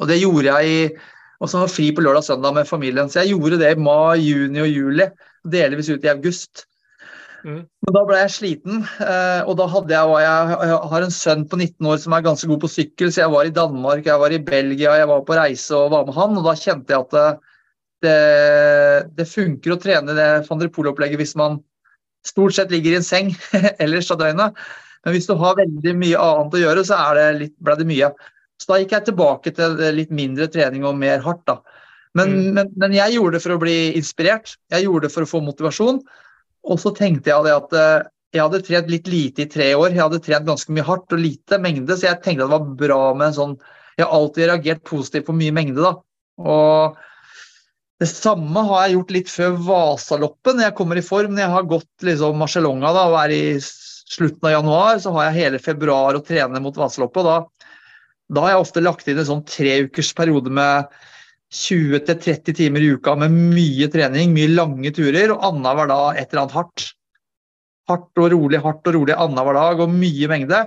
[0.00, 1.12] Og det gjorde jeg i
[1.42, 3.08] Og så var fri på lørdag og søndag med familien.
[3.10, 5.04] Så jeg gjorde det i mai, juni og juli.
[5.44, 6.62] Delvis ut i august.
[7.44, 7.66] Mm.
[7.66, 11.42] Men da ble jeg sliten, eh, og da hadde jeg, jeg, jeg har en sønn
[11.50, 14.22] på 19 år som er ganske god på sykkel, så jeg var i Danmark, jeg
[14.22, 17.04] var i Belgia, jeg var på reise og var med han, og da kjente jeg
[17.04, 17.42] at
[18.04, 18.18] det,
[19.18, 21.58] det, funker å trene det van der Poel-opplegget hvis man
[22.24, 23.32] stort sett ligger i en seng
[23.82, 24.60] ellers av døgnet.
[25.04, 27.88] Men hvis du har veldig mye annet å gjøre, så er det litt, ble det
[27.88, 28.12] mye.
[28.60, 31.44] Så da gikk jeg tilbake til litt mindre trening og mer hardt.
[31.50, 31.58] da.
[32.14, 32.54] Men, Mm.
[32.54, 34.54] men, men jeg gjorde det for å bli inspirert.
[34.70, 36.00] Jeg gjorde det for å få motivasjon.
[36.64, 39.92] Og så tenkte jeg det at eh, jeg hadde trent litt lite i tre år.
[39.92, 42.78] Jeg hadde trent ganske mye hardt og lite mengde, så jeg tenkte at det var
[42.80, 43.56] bra med en sånn
[43.94, 45.92] Jeg har alltid reagert positivt på mye mengde, da.
[46.42, 46.96] Og
[48.02, 51.34] det samme har jeg gjort litt før Vasaloppet, når jeg kommer i form.
[51.34, 55.28] Når jeg har gått liksom Marcialonga da, og er i slutten av januar, så har
[55.28, 57.28] jeg hele februar å trene mot Vasaloppet.
[57.28, 57.36] Da,
[58.34, 60.90] da har jeg ofte lagt inn en sånn treukers periode med
[61.54, 66.44] 20-30 timer i uka med mye trening, mye lange turer, og annenhver dag et eller
[66.44, 66.86] annet hardt.
[67.90, 70.64] Hardt og rolig, hardt og rolig annenhver dag, og mye mengde.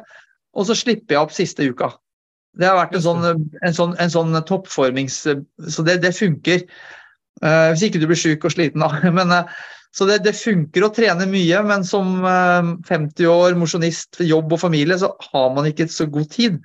[0.55, 1.91] Og så slipper jeg opp siste uka.
[2.57, 3.25] Det har vært en sånn,
[3.67, 5.19] en sånn, en sånn toppformings...
[5.27, 6.63] Så det, det funker.
[7.43, 8.89] Eh, hvis ikke du blir syk og sliten, da.
[9.17, 9.57] Men, eh,
[9.95, 14.61] så det, det funker å trene mye, men som eh, 50 år, mosjonist, jobb og
[14.61, 16.59] familie, så har man ikke så god tid.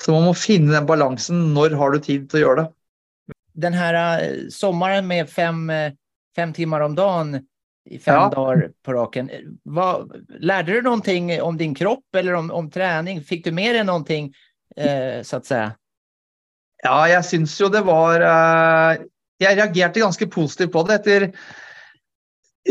[0.00, 1.50] Så man må finne den balansen.
[1.54, 2.70] Når har du tid til å gjøre det?
[3.54, 5.70] Den här sommaren med fem,
[6.36, 7.36] fem timmar om dagen
[7.90, 8.30] i fem Ja.
[8.30, 9.30] dagar på raken.
[9.62, 13.22] Vad, lärde du någonting om din kropp eller om, om träning?
[13.22, 14.34] Fick du med dig någonting
[14.76, 15.72] eh, så att säga?
[16.82, 18.98] Ja, jeg syns jo det var eh,
[19.42, 21.00] Jeg reagerte ganske positivt på det.
[21.00, 21.26] Etter,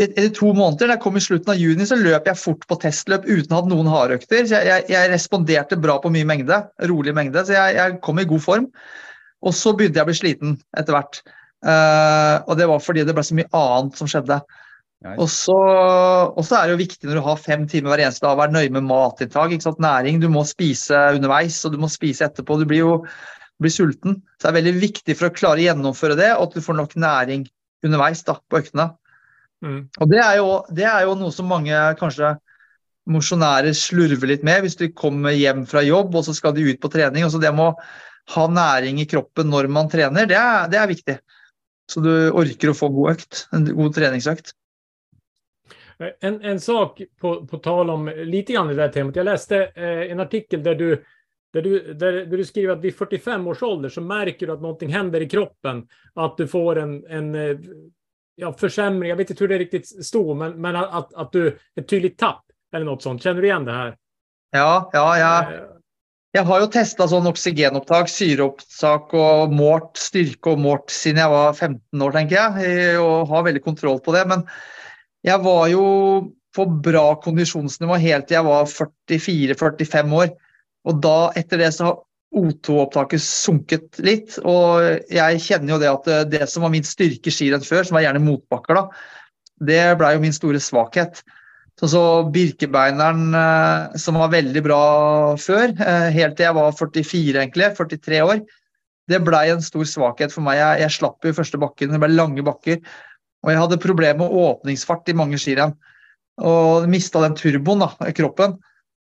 [0.06, 2.78] etter to måneder, da jeg kom i slutten av juni, så løp jeg fort på
[2.82, 4.46] testløp uten å ha hatt noen hardøkter.
[4.48, 8.22] Så jeg, jeg, jeg responderte bra på mye mengde, rolig mengde, så jeg, jeg kom
[8.22, 8.68] i god form.
[9.44, 11.20] Og så begynte jeg å bli sliten etter hvert.
[11.64, 14.40] Eh, og det var fordi det ble så mye annet som skjedde.
[15.20, 15.54] Og så,
[16.56, 18.72] er det jo viktig når du har fem timer hver eneste dag, å være nøye
[18.72, 19.52] med matinntak.
[19.84, 20.20] Næring.
[20.22, 22.56] Du må spise underveis, og du må spise etterpå.
[22.60, 22.94] Du blir jo
[23.64, 24.20] blir sulten.
[24.36, 26.78] Så det er veldig viktig for å klare å gjennomføre det, og at du får
[26.78, 27.46] nok næring
[27.84, 28.90] underveis da, på øktene.
[29.64, 29.80] Mm.
[29.88, 32.34] Og det er, jo, det er jo noe som mange kanskje
[33.10, 34.64] mosjonærer slurver litt med.
[34.64, 37.24] Hvis de kommer hjem fra jobb og så skal de ut på trening.
[37.24, 40.90] altså Det med å ha næring i kroppen når man trener, det er, det er
[40.90, 41.16] viktig.
[41.90, 43.46] Så du orker å få god økt.
[43.52, 44.54] En god treningsøkt.
[46.20, 49.16] En, en sak på, på tal om lite grann i det här temat.
[49.16, 51.04] Jag läste eh, en artikel där du,
[51.54, 54.62] där, du, där, där du skriver att vid 45 års ålder så märker du att
[54.62, 55.86] någonting händer i kroppen.
[56.14, 57.56] Att du får en, en eh,
[58.34, 59.08] ja, försämring.
[59.08, 62.44] Jag vet inte hur det riktigt står, men, men att, att, du ett tydligt tapp
[62.74, 63.22] eller något sånt.
[63.22, 63.96] Känner du igen det här?
[64.50, 65.52] Ja, ja, ja.
[65.52, 65.60] Eh,
[66.34, 71.52] Jeg har jo testa sånn oksygenopptak, syreopptak og målt styrke og målt siden jeg var
[71.54, 74.24] 15 år, tenker jeg, eh, og har veldig kontroll på det.
[74.32, 74.42] Men
[75.22, 75.84] jeg var jo
[76.54, 80.34] på bra kondisjonsnivå helt til jeg var 44-45 år.
[80.84, 82.00] Og da, etter det, så har
[82.34, 84.38] O2-opptaket sunket litt.
[84.42, 87.98] Og jeg kjenner jo det at det, som var min styrke i skirenn før, som
[87.98, 89.14] var gjerne motbakker, da,
[89.64, 91.22] det blei jo min store svakhet.
[91.80, 94.82] Sånn så Birkebeineren, eh, som var veldig bra
[95.40, 98.44] før, eh, helt til jeg var 44, egentlig, 43 år,
[99.10, 100.60] det blei en stor svakhet for meg.
[100.60, 102.78] Jeg, jeg slapp jo i første bakken, det ble lange bakker.
[103.44, 105.74] Og jeg hadde problemer med åpningsfart i mange skirenn.
[106.40, 108.56] Og mista den turboen da, i kroppen.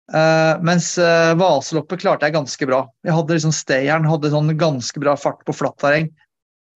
[0.09, 2.83] Eh, mens eh, Vaseloppet klarte jeg ganske bra.
[3.05, 6.09] Jeg hadde liksom stayeren, hadde sånn ganske bra fart på flatt terreng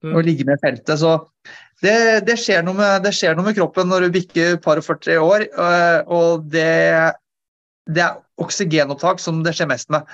[0.04, 0.17] Mm.
[0.17, 1.00] og ligge med feltet.
[1.00, 1.30] Så
[1.84, 5.17] Det, det, skjer med, det skjer noe med kroppen når du bikker par og 40
[5.19, 7.12] år, øh, og det,
[7.91, 10.08] det er oksygenopptak som det skjer mest med.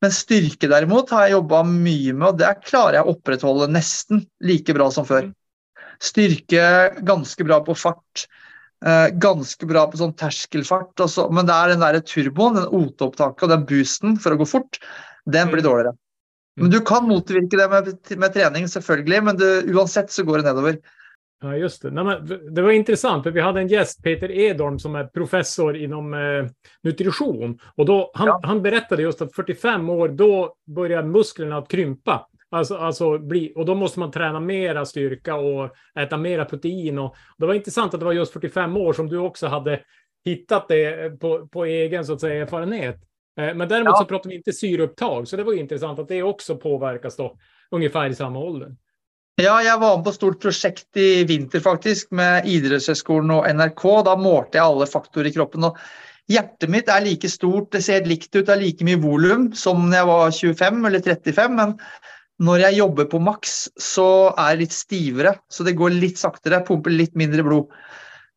[0.00, 4.24] Men styrke derimot har jeg jobba mye med, og det klarer jeg å opprettholde nesten
[4.40, 5.28] like bra som før.
[6.00, 6.64] Styrke
[7.04, 8.24] ganske bra på fart.
[8.86, 11.00] Øh, ganske bra på sånn terskelfart.
[11.00, 14.38] og så- men det er den der turboen, den OT-opptaket og den boosten for å
[14.38, 14.78] gå fort,
[15.26, 15.70] den blir Mm.
[15.70, 15.96] dårligere.
[16.56, 20.44] Men du kan motvirke det med, med trening, selvfølgelig, men det, uansett så går det
[20.44, 20.78] nedover.
[21.42, 21.90] Ja, just det.
[21.90, 25.76] Nej, men det var intressant, för vi hade en gäst, Peter Edholm, som är professor
[25.76, 26.46] inom eh,
[26.82, 27.58] nutrition.
[27.76, 28.40] Och då, han, Ja.
[28.42, 32.26] han berättade just att 45 år, då börjar musklerna att krympa.
[32.52, 36.98] Alltså, alltså bli, och då måste man träna mera styrka och äta mera protein.
[36.98, 39.80] Och, det var intressant att det var just 45 år som du också hade
[40.24, 42.96] hittat det på, på egen så att säga, erfarenhet.
[43.40, 43.98] Eh, Men däremot Ja.
[43.98, 47.36] så pratar vi inte syreupptag, så det var intressant att det också påverkas då
[47.70, 48.76] ungefär i samma ålder.
[49.42, 53.84] Ja, jeg var med på et stort prosjekt i vinter faktisk, med idrettshøyskolen og NRK.
[54.04, 55.64] Da målte jeg alle faktorer i kroppen.
[55.64, 55.78] og
[56.28, 59.80] Hjertet mitt er like stort, det ser likt ut, det har like mye volum som
[59.88, 61.56] når jeg var 25 eller 35.
[61.56, 61.72] Men
[62.40, 65.34] når jeg jobber på maks, så er jeg litt stivere.
[65.52, 67.74] Så det går litt saktere, pumper litt mindre blod.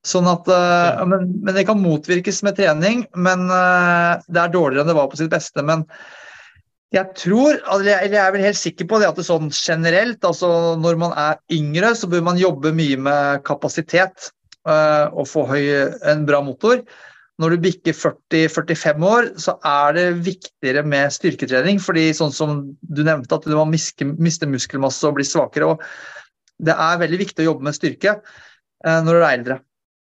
[0.04, 1.06] Sånn at, eh, Ja.
[1.08, 5.08] men, men det kan motvirkes med trening, men eh, det er dårligere enn det var
[5.08, 5.64] på sitt beste.
[5.64, 5.86] Men
[6.94, 10.20] jeg tror, eller jeg jeg er vel helt sikker på det at det sånn generelt,
[10.28, 14.30] altså når man er yngre, så bør man jobbe mye med kapasitet
[14.68, 15.64] eh, og få høy,
[16.12, 16.84] en bra motor.
[17.42, 21.80] Når du bikker 40-45 år, så er det viktigere med styrketrening.
[21.82, 25.74] fordi sånn som du nevnte, at du må miste muskelmasse og bli svakere.
[25.74, 25.82] og
[26.62, 29.60] Det er veldig viktig å jobbe med styrke eh, når du er eldre.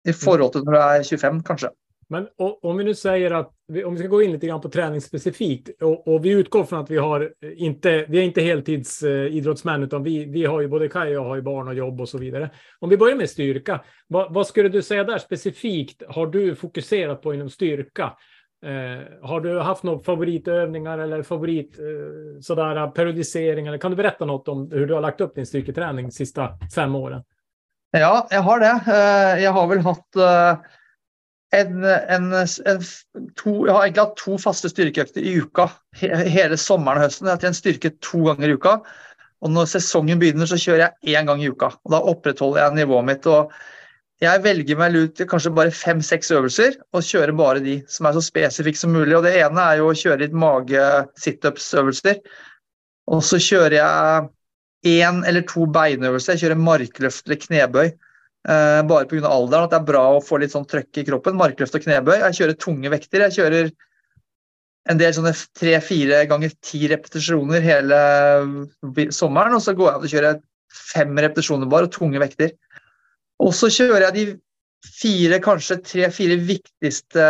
[0.02, 1.70] I forhold til når du er 25, kanskje.
[2.12, 4.62] Men och, om vi nu säger att, vi- om vi ska gå in lite grann
[4.62, 8.24] på träning specifikt och, och vi utgår från att vi har eh, inte, vi är
[8.24, 11.67] inte heltidsidrottsmän eh, utan vi, vi har ju både Kaj och jag har ju barn
[11.67, 12.50] och jobb och så vidare.
[12.80, 17.21] Om vi börjar med styrka, vad, vad skulle du säga där specifikt har du fokuserat
[17.21, 18.13] på inom styrka?
[18.65, 23.97] Eh, har du haft några favoritövningar eller favorit eh, sådär eh, periodisering eller kan du
[23.97, 27.24] berätta något om hur du har lagt upp din styrketräning de sista fem åren?
[27.91, 29.45] Ja, jag har det.
[29.45, 30.58] Eh, har väl haft eh,
[31.52, 32.84] en, en, en
[33.36, 35.68] to, Jeg har egentlig hatt to faste styrkeøkter i uka
[36.00, 37.28] hele sommeren og høsten.
[37.28, 38.78] Jeg har trent styrke to ganger i uka.
[39.42, 41.74] Og når sesongen begynner, så kjører jeg én gang i uka.
[41.84, 43.28] Og Da opprettholder jeg nivået mitt.
[43.28, 43.52] og
[44.22, 48.14] Jeg velger meg ut til kanskje bare fem-seks øvelser og kjører bare de som er
[48.14, 49.18] så spesifikke som mulig.
[49.18, 52.22] Og Det ene er jo å kjøre litt mage-situps-øvelser.
[53.12, 54.30] Og så kjører jeg
[55.02, 56.38] én eller to beinøvelser.
[56.38, 57.92] Jeg kjører markløft eller knebøy.
[58.42, 59.30] Uh, bare pga.
[59.30, 59.68] alderen.
[59.68, 61.38] At det er bra å få litt sånn trøkk i kroppen.
[61.40, 62.18] Markløft og knebøy.
[62.26, 63.26] Jeg kjører tunge vekter.
[63.28, 63.72] Jeg kjører
[64.90, 68.00] en del sånne tre-fire ganger ti repetisjoner hele
[69.14, 69.58] sommeren.
[69.58, 70.40] Og så går jeg av og kjører
[70.72, 72.56] fem repetisjoner bare, og tunge vekter.
[73.42, 74.26] Og så kjører jeg de
[74.82, 77.26] fire, kanskje tre-fire viktigste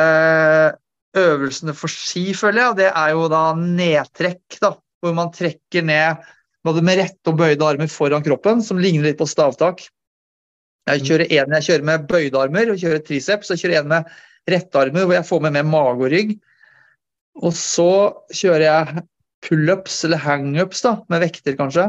[1.19, 2.69] øvelsene for ski, føler jeg.
[2.71, 4.75] Og det er jo da nedtrekk, da.
[5.01, 6.27] Hvor man trekker ned
[6.63, 9.81] både med rette og bøyde armer foran kroppen, som ligner litt på stavtak.
[10.89, 14.15] Jeg kjører en jeg kjører med bøyde armer og kjører triceps, og kjører en med
[14.49, 16.33] rette armer hvor jeg får med mer mage og rygg.
[17.41, 17.91] Og så
[18.35, 19.03] kjører jeg
[19.45, 21.87] pullups eller hangups da, med vekter kanskje.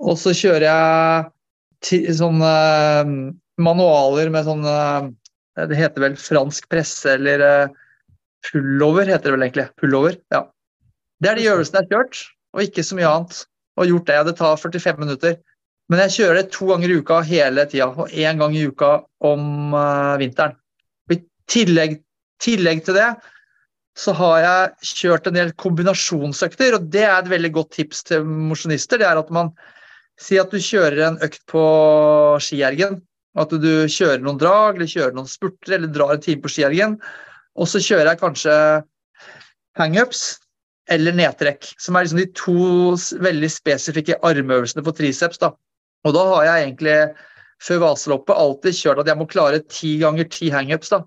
[0.00, 3.12] Og så kjører jeg sånne eh,
[3.60, 5.10] manualer med sånn eh,
[5.68, 7.76] Det heter vel fransk presse eller eh,
[8.48, 9.68] pullover, heter det vel egentlig.
[9.80, 10.46] Pullover, ja.
[11.20, 12.20] Det er de øvelsene jeg har kjørt,
[12.56, 13.42] og ikke så mye annet.
[13.76, 14.20] Og gjort det.
[14.30, 15.36] Det tar 45 minutter.
[15.90, 18.92] Men jeg kjører det to ganger i uka hele tida, og én gang i uka
[19.26, 20.54] om uh, vinteren.
[21.10, 21.18] I
[21.50, 21.98] tillegg,
[22.42, 23.10] tillegg til det
[23.98, 28.24] så har jeg kjørt en del kombinasjonsøkter, og det er et veldig godt tips til
[28.24, 29.00] mosjonister.
[29.00, 29.50] Det er at man
[30.20, 31.64] sier at du kjører en økt på
[32.44, 33.00] skiergen.
[33.38, 36.96] At du kjører noen drag, eller kjører noen spurter, eller drar en time på skiergen.
[37.58, 38.54] Og så kjører jeg kanskje
[39.78, 40.22] hangups
[40.90, 42.62] eller nedtrekk, som er liksom de to
[43.22, 45.38] veldig spesifikke armøvelsene på triceps.
[45.38, 45.52] da.
[46.06, 46.96] Og da har jeg egentlig
[47.60, 50.92] før Vaseloppet alltid kjørt at jeg må klare ti ganger ti hangups.
[50.92, 51.02] da,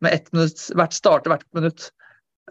[0.00, 1.90] Med ett minutt, hvert starte hvert minutt.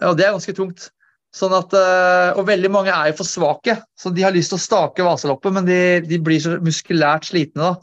[0.05, 0.91] Og det er ganske tungt.
[1.35, 4.57] Sånn at, eh, og veldig mange er jo for svake, så de har lyst til
[4.57, 7.73] å stake Vaseloppet, men de, de blir så muskulært slitne da,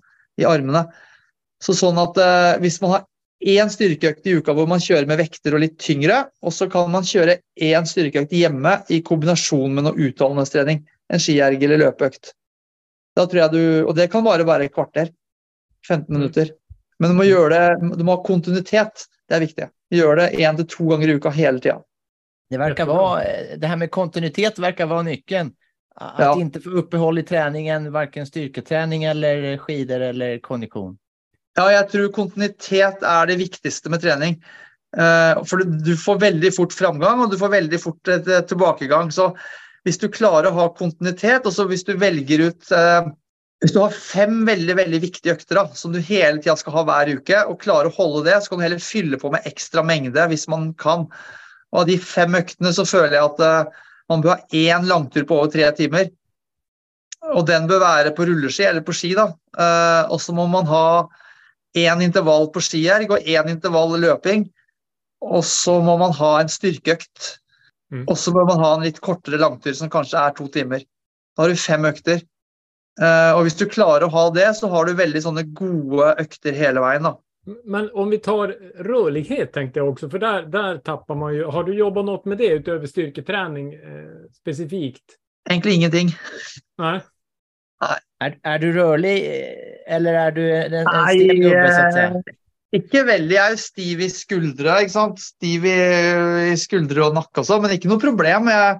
[0.43, 0.83] i armene.
[1.63, 3.05] Så sånn at eh, hvis man har
[3.47, 6.91] én styrkeøkt i uka hvor man kjører med vekter og litt tyngre, og så kan
[6.91, 12.35] man kjøre én styrkeøkt hjemme i kombinasjon med noe utholdenhetstrening, en skierg eller løpeøkt.
[13.17, 15.11] Da tror jeg du, Og det kan bare være et kvarter.
[15.89, 16.51] 15 minutter.
[16.99, 19.07] Men du må gjøre det, du må ha kontinuitet.
[19.29, 19.69] Det er viktig.
[19.95, 21.81] Gjør det én til to ganger i uka hele tida.
[22.51, 22.97] Det verkar Jättebra.
[22.97, 25.53] vara, det här med kontinuitet verkar vara nyckeln.
[25.95, 26.41] Att Ja.
[26.41, 30.99] inte få uppehåll i träningen, varken styrketräning eller skidor eller kondition.
[31.57, 34.43] Ja, jeg tror kontinuitet er det viktigste med trening.
[34.97, 39.11] Eh, For du, du får veldig fort framgang, og du får veldig fort et tilbakegang.
[39.13, 39.35] Så
[39.87, 43.07] hvis du klarer å ha kontinuitet, og så hvis du velger ut eh,
[43.63, 46.83] Hvis du har fem veldig veldig viktige økter da, som du hele tida skal ha
[46.85, 49.81] hver uke, og klarer å holde det, så kan du heller fylle på med ekstra
[49.87, 51.07] mengde hvis man kan.
[51.73, 55.25] Og av de fem øktene så føler jeg at eh, man bør ha én langtur
[55.25, 56.11] på over tre timer.
[57.33, 59.15] Og den bør være på rulleski eller på ski.
[59.17, 59.31] da.
[59.57, 61.07] Eh, og så må man ha
[61.77, 64.47] én intervall på skierg og én intervall løping.
[65.25, 67.39] Og så må man ha en styrkeøkt.
[67.93, 68.07] Mm.
[68.11, 70.83] Og så bør man ha en litt kortere langtur som kanskje er to timer.
[71.37, 72.25] Da har du fem økter.
[73.01, 76.57] Eh, og hvis du klarer å ha det, så har du veldig sånne gode økter
[76.57, 77.07] hele veien.
[77.11, 77.17] da.
[77.65, 81.45] Men om vi tar rörlighet tänkte jag också, för där, där tappar man ju.
[81.45, 85.05] Har du jobbat något med det utöver styrketräning eh, specifikt?
[85.51, 86.09] Egentlig ingenting.
[86.79, 87.01] Nej.
[88.21, 92.23] Är, är du rörlig eh, eller är du en, en stel gubbe så att säga?
[92.75, 93.35] Ikke veldig.
[93.37, 95.23] Jeg er stiv i skuldra, ikke sant?
[95.23, 95.79] Stiv i,
[96.51, 98.51] i skuldre og nakke også, men ikke noe problem.
[98.51, 98.79] Jeg,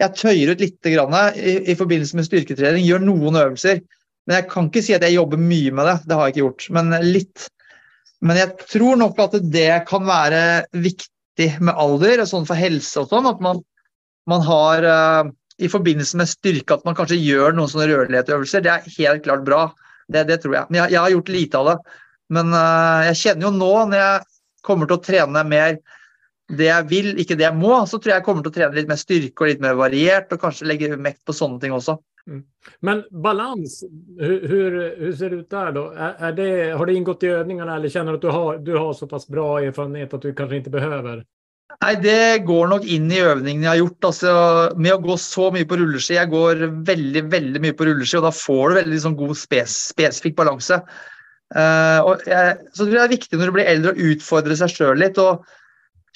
[0.00, 3.82] jeg tøyer ut litt grann, i, i forbindelse med styrketrening, gjør noen øvelser.
[4.28, 6.44] Men jeg kan ikke si at jeg jobber mye med det, det har jeg ikke
[6.44, 7.48] gjort, men litt.
[8.20, 10.42] Men jeg tror nok at det kan være
[10.76, 13.62] viktig med alder, sånn for helse og sånn, at man,
[14.28, 15.30] man har uh,
[15.60, 18.64] i forbindelse med styrke at man kanskje gjør noen sånne rørlighetsøvelser.
[18.64, 19.64] Det er helt klart bra.
[20.10, 20.68] Det, det tror jeg.
[20.70, 21.76] Men jeg, jeg har gjort lite av det.
[22.34, 24.28] Men eh, jeg kjenner jo nå, når jeg
[24.66, 25.80] kommer til å trene mer
[26.50, 28.88] det jeg vil, ikke det jeg må, så tror jeg jeg kommer å trene litt
[28.90, 31.94] mer styrke og litt mer variert, og kanskje legge mekt på sånne ting også.
[32.80, 33.84] Men balans,
[34.18, 35.90] hur, hur, hur ser det ut där då?
[35.90, 38.76] Är, är det, har det ingått i övningarna eller känner du att du har, du
[38.76, 41.24] har så pass bra erfarenhet att du kanske inte behöver?
[41.80, 44.06] Nei, det går nok inn i øvningene jeg har gjort.
[44.10, 44.32] Altså,
[44.76, 48.26] med å gå så mye på rulleski, jeg går veldig veldig mye på rulleski, og
[48.26, 50.80] da får du veldig sånn god spes, spesifikk balanse.
[51.50, 55.02] Eh, og jeg, så det er viktig når du blir eldre å utfordre seg sjøl
[55.02, 55.18] litt.
[55.18, 55.44] og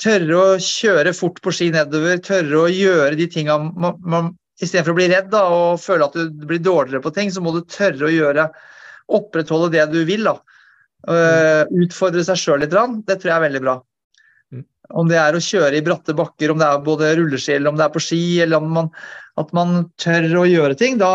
[0.00, 4.94] Tørre å kjøre fort på ski nedover, tørre å gjøre de tinga man, man Istedenfor
[4.94, 7.64] å bli redd da, og føle at du blir dårligere på ting, så må du
[7.66, 8.44] tørre å gjøre
[9.18, 10.22] Opprettholde det du vil.
[10.24, 10.36] da.
[11.10, 12.72] Eh, utfordre seg sjøl litt.
[12.72, 13.74] Det tror jeg er veldig bra.
[14.94, 17.80] Om det er å kjøre i bratte bakker, om det er både rulleski eller om
[17.80, 18.90] det er på ski, eller om man,
[19.42, 21.12] at man tør å gjøre ting, da,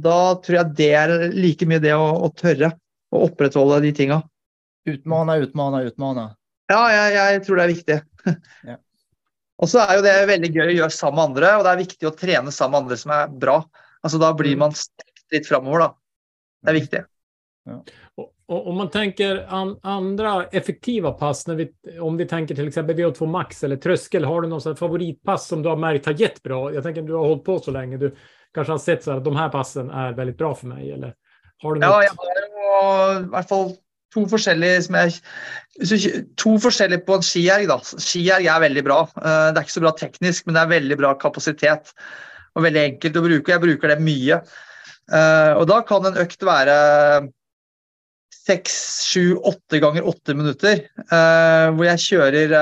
[0.00, 2.70] da tror jeg det er like mye det å, å tørre
[3.16, 4.20] å opprettholde de tinga.
[4.86, 6.26] Utmana, utmana, utmana.
[6.70, 8.00] Ja, jeg, jeg tror det er viktig.
[8.66, 8.76] Ja.
[9.56, 11.78] Og så er jo det veldig gøy å gjøre sammen med andre, og det er
[11.80, 13.54] viktig å trene sammen med andre som er bra.
[14.04, 15.88] Altså Da blir man strekt litt framover, da.
[16.60, 17.00] Det er viktig.
[18.14, 22.68] Och, och, om man tänker an, andra effektiva pass, när vi, om vi tänker till
[22.68, 26.42] exempel VO2 Max eller tröskel, har du här favoritpass som du har märkt har gett
[26.42, 26.72] bra?
[26.72, 28.16] Jag tänker du har hållit på så länge, du
[28.54, 31.14] kanske har sett så här att de här passen är väldigt bra för mig, eller
[31.58, 31.90] har du något?
[31.90, 33.70] Ja, jeg har i hvert fall
[34.16, 35.18] to forskjellige som jeg
[36.40, 37.76] To forskjellige på en skierg, da.
[38.00, 39.02] Skierg er veldig bra.
[39.20, 41.90] Eh, det er ikke så bra teknisk, men det er veldig bra kapasitet.
[42.56, 43.52] Og veldig enkelt å bruke.
[43.52, 44.38] Jeg bruker det mye.
[45.12, 46.76] Eh, og da kan en økt være
[48.32, 50.80] seks, sju, åtte ganger åtte minutter.
[51.04, 52.56] Eh, hvor jeg kjører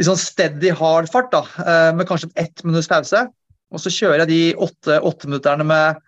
[0.00, 1.44] i sånn steady hard fart, da,
[1.94, 3.28] med kanskje ett minutts pause.
[3.70, 6.00] Og så kjører jeg de åtte åtteminutterne med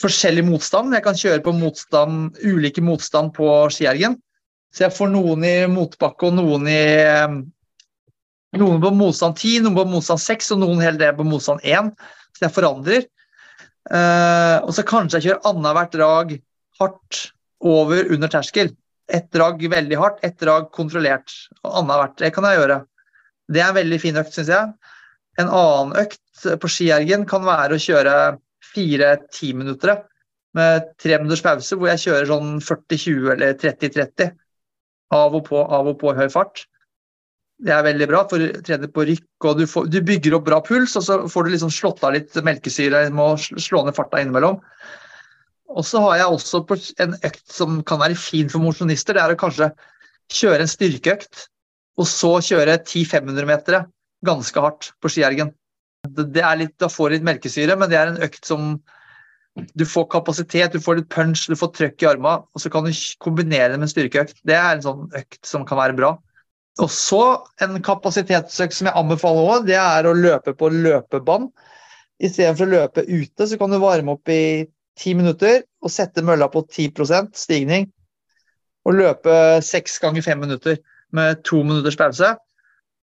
[0.00, 0.94] forskjellig motstand.
[0.96, 4.16] Jeg kan kjøre på motstand, ulike motstand på skiergen.
[4.72, 7.42] Så jeg får noen i motbakke og noen i eh,
[8.52, 11.86] Noen på motstand 10, noen på motstand 6 og noen helt ned på motstand 1.
[12.36, 13.06] Så jeg forandrer.
[13.88, 16.34] Eh, og så kanskje jeg kjører annethvert drag
[16.76, 17.20] hardt
[17.64, 18.74] over under terskel.
[19.08, 21.32] Ett drag veldig hardt, ett drag kontrollert.
[21.62, 22.18] Og annethvert.
[22.20, 22.78] Det kan jeg gjøre.
[23.48, 24.92] Det er en veldig fin økt, syns jeg.
[25.40, 28.16] En annen økt på skiergen kan være å kjøre
[28.72, 30.00] fire timinuttere
[30.56, 34.34] med tre minutters pause, hvor jeg kjører sånn 40-20 eller 30-30.
[35.12, 36.64] Av og på, av og på i høy fart.
[37.62, 40.48] Det er veldig bra, for du trener på rykk, og du, får, du bygger opp
[40.48, 43.96] bra puls, og så får du liksom slått av litt melkesyre med å slå ned
[43.96, 44.58] farta innimellom.
[45.72, 46.62] Og så har jeg også
[47.04, 49.70] en økt som kan være fin for mosjonister, det er å kanskje
[50.32, 51.46] kjøre en styrkeøkt,
[52.00, 53.84] og så kjøre 10-500 meter
[54.26, 55.52] ganske hardt på skiergen.
[56.12, 58.74] Det er litt, da får du litt melkesyre, men det er en økt som
[59.76, 62.86] du får kapasitet, du får litt punch, du får trøkk i armene, og så kan
[62.86, 64.40] du kombinere det med en styrkeøkt.
[64.48, 66.14] Det er en sånn økt som kan være bra.
[66.80, 67.22] Og så
[67.60, 71.50] en kapasitetsøkt som jeg anbefaler òg, det er å løpe på løpebånd.
[72.22, 74.64] Istedenfor å løpe ute, så kan du varme opp i
[74.98, 77.90] ti minutter og sette mølla på 10% stigning.
[78.88, 79.34] Og løpe
[79.64, 80.80] seks ganger fem minutter
[81.12, 82.32] med to minutters pause.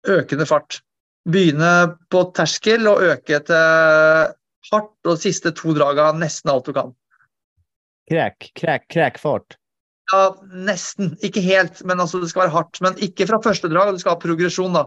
[0.07, 0.81] Økende fart
[1.27, 1.73] begynne
[2.13, 4.35] på terskel og øke til
[4.73, 6.93] hardt, og siste to draga nesten alt du kan.
[8.09, 9.59] Kräk, kräk, kräkfart.
[10.13, 11.17] Ja, nesten.
[11.21, 12.81] Ikke helt, men altså det skal være hardt.
[12.81, 14.87] Men ikke fra første drag, det skal ha progresjon, da.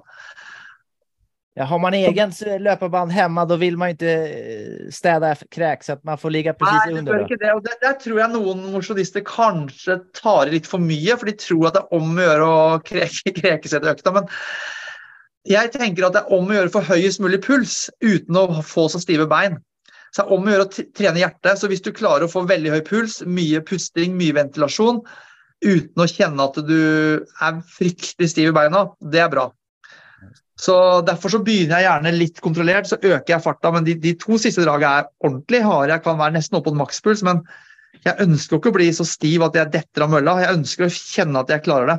[1.53, 5.93] Ja, har man egen löparband hemma då vill man ju inte eh, städa kräk så
[5.93, 7.21] att man får ligga precis under.
[7.21, 7.61] ikke det.
[7.63, 11.67] Det, der tror jeg noen mosjonister kanskje tar i litt for mye, for de tror
[11.67, 14.15] at det er om gjøre å kreke, kreke seg til økta.
[14.15, 14.31] Men
[15.49, 18.87] jeg tenker at det er om å gjøre for høyest mulig puls uten å få
[18.93, 19.57] så stive bein.
[20.11, 21.57] Så det er om å gjøre å trene hjertet.
[21.57, 24.99] Så hvis du klarer å få veldig høy puls, mye pusting, mye ventilasjon,
[25.63, 26.77] uten å kjenne at du
[27.23, 29.47] er fryktelig stiv i beina, det er bra.
[30.61, 30.75] Så
[31.07, 33.71] Derfor så begynner jeg gjerne litt kontrollert, så øker jeg farta.
[33.73, 35.95] Men de, de to siste dragene er ordentlig harde.
[35.95, 37.41] Jeg kan være nesten oppe på makspuls, men
[38.05, 40.37] jeg ønsker ikke å bli så stiv at jeg detter av mølla.
[40.43, 41.97] Jeg ønsker å kjenne at jeg klarer det.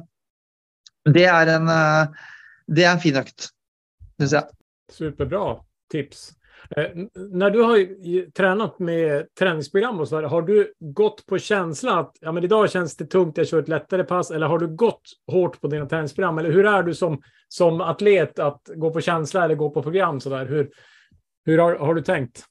[1.17, 2.29] Det er en, uh,
[2.67, 4.45] det er en fin jeg.
[4.93, 5.61] Superbra
[5.91, 6.33] tips.
[6.77, 11.39] Eh, när du har ju tränat med träningsprogram och så där, har du gått på
[11.39, 14.59] känsla att ja, men idag känns det tungt, jag kör ett lättare pass, eller har
[14.59, 16.39] du gått hårt på dina träningsprogram?
[16.39, 20.21] Eller hur är du som, som atlet att gå på känsla eller gå på program?
[20.21, 20.47] Så där?
[20.47, 20.71] Hur,
[21.45, 22.45] hur har, har du tänkt?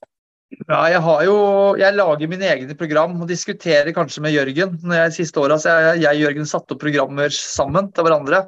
[0.68, 1.36] Ja, jeg, har jo,
[1.80, 4.76] jeg lager mine egne program og diskuterer kanskje med Jørgen.
[4.84, 8.04] Når jeg, siste året, så har jeg, jeg og Jørgen satt opp programmer sammen til
[8.08, 8.42] hverandre.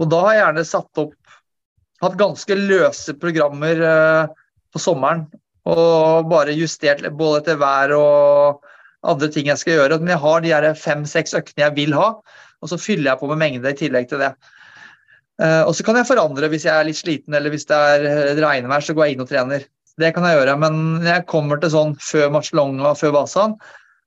[0.00, 1.20] Og da har jeg gjerne satt opp
[2.02, 4.32] Hatt ganske løse programmer eh,
[4.74, 5.22] på sommeren.
[5.70, 8.66] Og bare justert både etter vær og
[9.08, 10.00] andre ting jeg skal gjøre.
[10.02, 12.10] Men jeg har de her fem-seks øktene jeg vil ha,
[12.60, 14.34] og så fyller jeg på med mengde i tillegg til det.
[15.38, 18.04] Och og så kan jeg forandre hvis jeg er litt sliten eller hvis det er
[18.06, 19.64] eh, regnvær, så går jeg inn og trener.
[19.98, 23.56] Det kan jeg gjøre, men når jeg kommer til sånn før Marcelonga og før Vasan,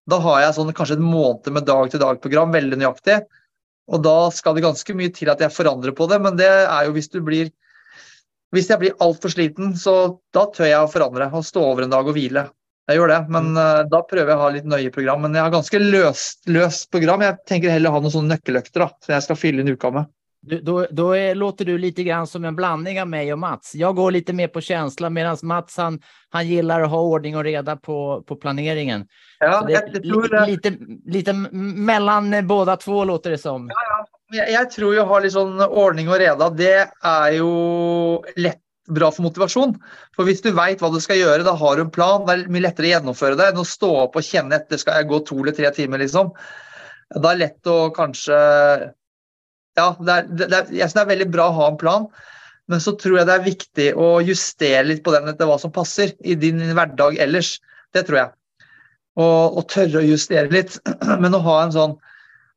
[0.07, 3.21] da har jeg sånn kanskje en måned med dag-til-dag-program, veldig nøyaktig.
[3.87, 6.87] Og da skal det ganske mye til at jeg forandrer på det, men det er
[6.87, 7.53] jo hvis du blir
[8.55, 9.93] Hvis jeg blir altfor sliten, så
[10.31, 12.45] da tør jeg å forandre og stå over en dag og hvile.
[12.87, 15.25] Jeg gjør det, men eh, da prøver jeg å ha litt nøye program.
[15.25, 17.25] Men jeg har ganske løst, løst program.
[17.25, 20.07] Jeg tenker heller ha noen sånne nøkkeløkter da, som jeg skal fylle inn uka med.
[20.41, 23.75] Du, då då är, låter du lite grann som en blandning av mig och Mats.
[23.75, 27.43] Jag går lite mer på känsla medan Mats han, han gillar att ha ordning och
[27.43, 29.07] reda på, på planeringen.
[29.39, 33.37] Ja, det jeg, är jeg tror li, eh, lite, lite mellan båda två låter det
[33.37, 33.69] som.
[34.33, 37.51] Jeg, jeg tror jo å ha litt sånn ordning og reda, det er jo
[38.35, 39.75] lett bra for motivasjon.
[40.15, 42.25] For hvis du veit hva du skal gjøre, da har du en plan.
[42.27, 45.01] Det er mye lettere å gjennomføre det enn å stå opp og kjenne etter skal
[45.01, 46.31] jeg gå to eller tre timer, liksom.
[47.07, 48.37] Det lett å kanskje
[49.77, 52.07] Ja, det er, det, er, jeg synes det er veldig bra å ha en plan,
[52.67, 55.73] men så tror jeg det er viktig å justere litt på den etter hva som
[55.73, 57.57] passer i din hverdag ellers.
[57.95, 58.33] Det tror jeg.
[59.17, 60.75] Og, og tørre å justere litt.
[61.23, 61.95] Men å ha en sånn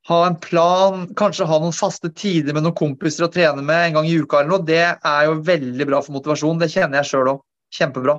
[0.08, 3.98] ha en plan, kanskje ha noen faste tider med noen kompiser å trene med en
[3.98, 6.58] gang i uka eller noe, det er jo veldig bra for motivasjon.
[6.60, 7.42] Det kjenner jeg sjøl òg.
[7.70, 8.16] Kjempebra.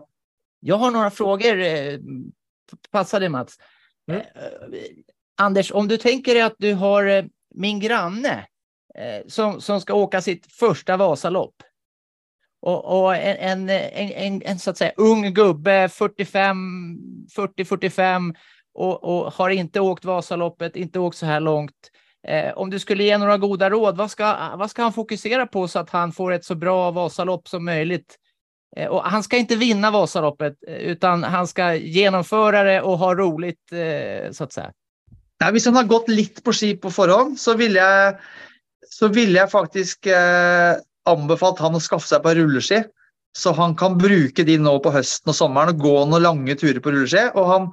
[0.64, 1.60] Jag har några frågor.
[1.60, 1.98] eh,
[2.92, 3.58] Passar det Mats?
[4.08, 4.22] Mm.
[4.22, 4.90] Eh,
[5.36, 7.26] Anders, om du tänker dig att du har eh,
[7.56, 8.46] min granne eh,
[8.96, 11.56] Eh, som, som ska åka sitt första Vasalopp.
[12.62, 16.98] Och, och en, en, en, en, en så att säga ung gubbe, 45,
[17.38, 18.36] 40-45
[18.74, 21.92] och, och har inte åkt Vasaloppet, inte åkt så här långt.
[22.28, 25.68] Eh, om du skulle ge några goda råd, vad ska, vad ska han fokusera på
[25.68, 28.18] så att han får ett så bra Vasalopp som möjligt?
[28.78, 33.16] Eh, Och han ska inte vinna Vasaloppet, eh, utan han ska genomföra det och ha
[33.16, 34.72] roligt, eh, så att säga.
[35.50, 38.16] Om han har gått lite på ski på förhand så vill jag
[39.02, 40.76] så ville jeg faktisk eh,
[41.10, 42.84] anbefalt han å skaffe seg på rulleski.
[43.34, 46.82] Så han kan bruke de nå på høsten og sommeren og gå noen lange turer
[46.84, 47.24] på rulleski.
[47.40, 47.66] Og han,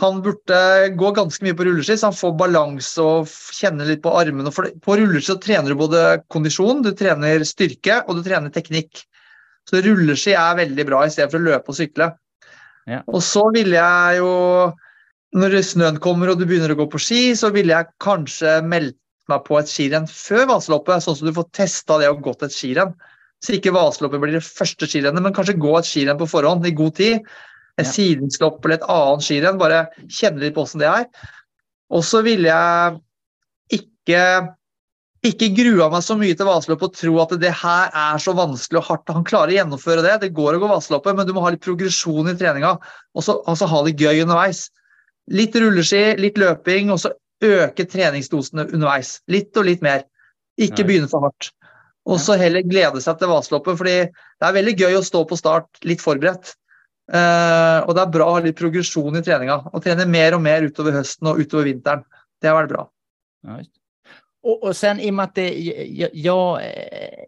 [0.00, 0.60] han burde
[0.96, 3.28] gå ganske mye på rulleski, så han får balanse og
[3.58, 4.54] kjenne litt på armene.
[4.54, 9.04] For på rulleski så trener du både kondisjon, du trener styrke og du trener teknikk.
[9.68, 12.14] Så rulleski er veldig bra i stedet for å løpe og sykle.
[12.88, 13.02] Ja.
[13.12, 14.32] Og så ville jeg jo
[15.36, 18.96] når snøen kommer og du begynner å gå på ski, så ville jeg kanskje meldt
[19.30, 22.54] meg på et skirenn før Vasaloppet, sånn at du får testa det og gått et
[22.54, 22.94] skirenn.
[23.40, 26.76] Så ikke Vasaloppet blir det første skirennet, men kanskje gå et skirenn på forhånd i
[26.76, 27.26] god tid.
[27.78, 27.92] Et Ja.
[27.92, 31.06] sidenslopp eller et annet skirenn, bare kjenne litt på åssen det er.
[31.90, 33.00] Og så ville jeg
[33.80, 34.50] ikke
[35.20, 38.80] ikke grua meg så mye til Vasaloppet og tro at det her er så vanskelig
[38.80, 39.12] og hardt.
[39.12, 40.14] Han klarer å gjennomføre det.
[40.22, 42.78] Det går å gå Vasaloppet, men du må ha litt progresjon i treninga.
[43.14, 44.70] Og så altså, ha det gøy underveis.
[45.28, 47.12] Litt rulleski, litt løping, og så
[47.44, 49.18] øke treningsdosene underveis.
[49.30, 50.04] Litt og litt mer.
[50.60, 51.50] Ikke begynne for hardt.
[52.08, 55.38] Og så heller glede seg til Vasaloppet, fordi det er veldig gøy å stå på
[55.38, 56.54] start litt forberedt.
[57.10, 59.60] Eh, og det er bra å ha litt progresjon i treninga.
[59.72, 62.06] Og trene mer og mer utover høsten og utover vinteren.
[62.40, 62.86] Det har vært bra.
[63.46, 63.60] Ja.
[64.42, 66.62] Och, och sen i och med att det, jag, jag,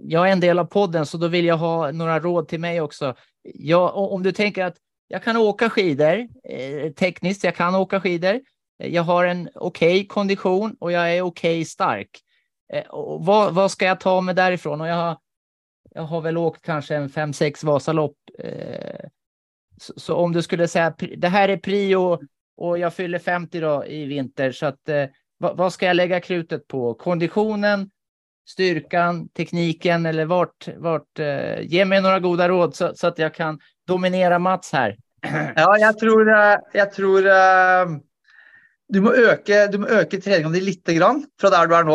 [0.01, 2.81] jag är en del av podden så då vill jag ha några råd till mig
[2.81, 3.15] också.
[3.43, 4.77] Jag, om du tänker att
[5.09, 8.41] jag kan åka skidor eh, tekniskt, jag kan åka skidor.
[8.77, 12.23] Jag har en okej okay kondition och jag är okej okay stark.
[12.73, 14.81] Eh, och vad, vad ska jag ta mig därifrån?
[14.81, 15.17] Och jag har,
[15.91, 18.17] jag har väl åkt kanske en fem sex Vasalopp.
[18.39, 19.09] Eh,
[19.81, 22.19] så, så, om du skulle säga det här är prio
[22.57, 25.05] och jag fyller 50 då i vinter så att eh,
[25.39, 26.95] vad, vad, ska jag lägga krutet på?
[26.95, 27.91] Konditionen,
[28.49, 30.69] styrkan, tekniken eller vart?
[30.77, 31.19] vart
[31.61, 34.97] ge mig några goda råd så, så, att jag kan dominera Mats här.
[35.57, 36.29] Ja, jag tror,
[36.73, 37.23] jag tror
[38.93, 41.93] du må öka, du må öka träningen lite grann från där du är nu.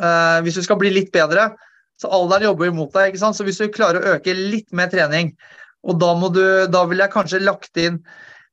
[0.00, 1.50] Uh, om du ska bli lite bättre,
[2.02, 5.34] så åldern jobbar emot dig, så om du klarer å öka lite mer trening,
[5.82, 8.02] og då, må du, da vill jag kanske lagt inn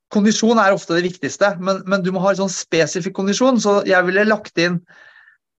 [0.08, 3.58] Kondisjon er ofte det viktigste, men, men du må ha en sånn spesifikk kondisjon.
[3.60, 4.78] Så jeg ville lagt inn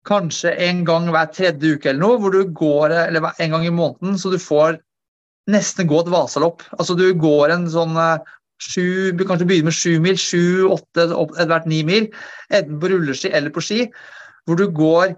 [0.09, 3.75] kanskje en gang hver tredje uke eller noe, hvor du går eller en gang i
[3.75, 4.79] måneden, så du får
[5.53, 6.65] nesten gå et vasalopp.
[6.79, 8.33] Altså du går en sånn eh,
[8.63, 12.11] sju, du kanskje begynne med sju mil, sju, åtte, etter hvert ni mil,
[12.51, 13.87] enten på rulleski eller på ski,
[14.49, 15.17] hvor du går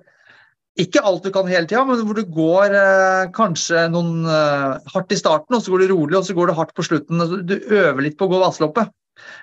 [0.80, 5.12] ikke alt du kan hele tida, men hvor du går eh, kanskje noen eh, hardt
[5.12, 7.20] i starten, og så går du rolig, og så går du hardt på slutten.
[7.46, 8.92] Du øver litt på å gå vasaloppet.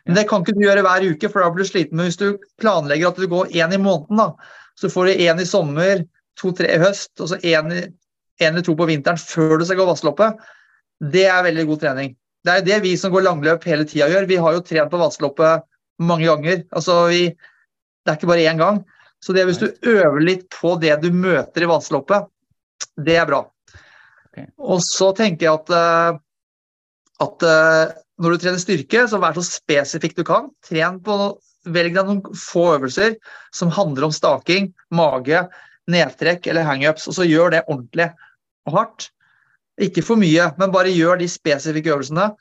[0.08, 2.00] Men det kan ikke du gjøre hver uke, for da blir du sliten.
[2.00, 4.32] Men hvis du planlegger at du går én i måneden, da,
[4.80, 6.06] så får du én i sommer,
[6.40, 7.74] to-tre i høst, og så én
[8.40, 10.42] eller to på vinteren før du skal gå Vasseloppet,
[11.14, 12.16] det er veldig god trening.
[12.48, 14.28] Det er det vi som går langløp hele tida gjør.
[14.30, 15.66] Vi har jo trent på Vasseloppet
[16.00, 16.64] mange ganger.
[16.72, 18.80] Altså vi, det er ikke bare én gang.
[19.24, 22.30] Så det hvis du øver litt på det du møter i Vasseloppet,
[23.04, 23.42] det er bra.
[24.30, 24.48] Okay.
[24.62, 26.20] Og så tenker jeg at, eh,
[27.26, 30.52] at eh, når du trener styrke, så vær så spesifikk du kan.
[30.66, 31.18] Tren på,
[31.68, 33.18] Velg deg noen få øvelser
[33.52, 35.42] som handler om staking, mage,
[35.92, 38.08] nedtrekk eller hangups, og så gjør det ordentlig
[38.70, 39.10] og hardt.
[39.82, 42.32] Ikke for mye, men bare gjør de spesifikke øvelsene.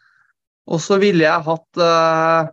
[0.66, 2.49] Og så ville jeg hatt uh,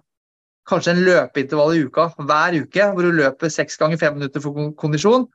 [0.69, 4.73] kanskje en løpeintervall i uka hver uke, hvor du løper seks ganger fem minutter for
[4.79, 5.25] kondisjon.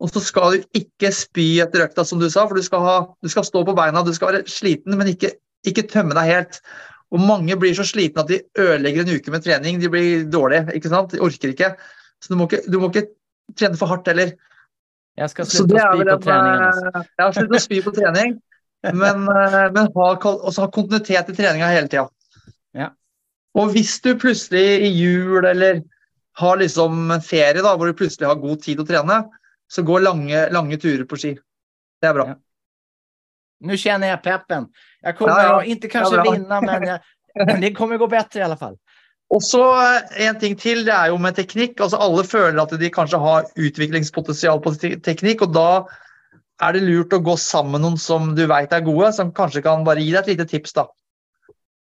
[0.00, 2.98] Og så skal du ikke spy etter økta, som du sa, for du skal, ha,
[3.20, 5.34] du skal stå på beina, du skal være sliten, men ikke,
[5.68, 6.60] ikke tømme deg helt.
[7.10, 9.80] Og mange blir så slitne at de ødelegger en uke med trening.
[9.82, 11.12] De blir dårlige, ikke sant?
[11.12, 11.74] De orker ikke.
[12.22, 13.08] Så du må ikke, du må ikke
[13.58, 14.32] trene for hardt heller.
[15.18, 16.62] Jeg skal slutte å spy på treningen.
[16.68, 17.02] Altså.
[17.02, 18.36] Jeg har sluttet å spy på trening,
[18.82, 22.08] men, eh, men ha, også ha kontinuitet i treninga hele tida.
[22.76, 22.90] Ja.
[23.58, 25.82] Og hvis du plutselig i jul eller
[26.40, 29.22] har liksom en ferie da, hvor du plutselig har god tid å trene,
[29.70, 31.36] så gå lange, lange turer på ski.
[32.00, 32.28] Det är bra.
[32.28, 32.36] Ja.
[33.60, 34.68] Nu känner jag peppen.
[35.00, 35.64] Jag kommer ja, ja.
[35.64, 37.00] inte kanske ja, vinna, men, jag,
[37.46, 38.78] men det kommer gå bättre i alla fall.
[39.30, 39.62] Og så
[39.96, 41.80] eh, En ting til, det er jo med teknikk.
[41.80, 44.74] altså Alle føler at de kanskje har utviklingspotensial på
[45.04, 45.42] teknikk.
[45.42, 45.68] og Da
[46.60, 49.62] er det lurt å gå sammen med noen som du vet er gode, som kanskje
[49.64, 50.72] kan bare gi deg et lite tips.
[50.76, 50.86] da.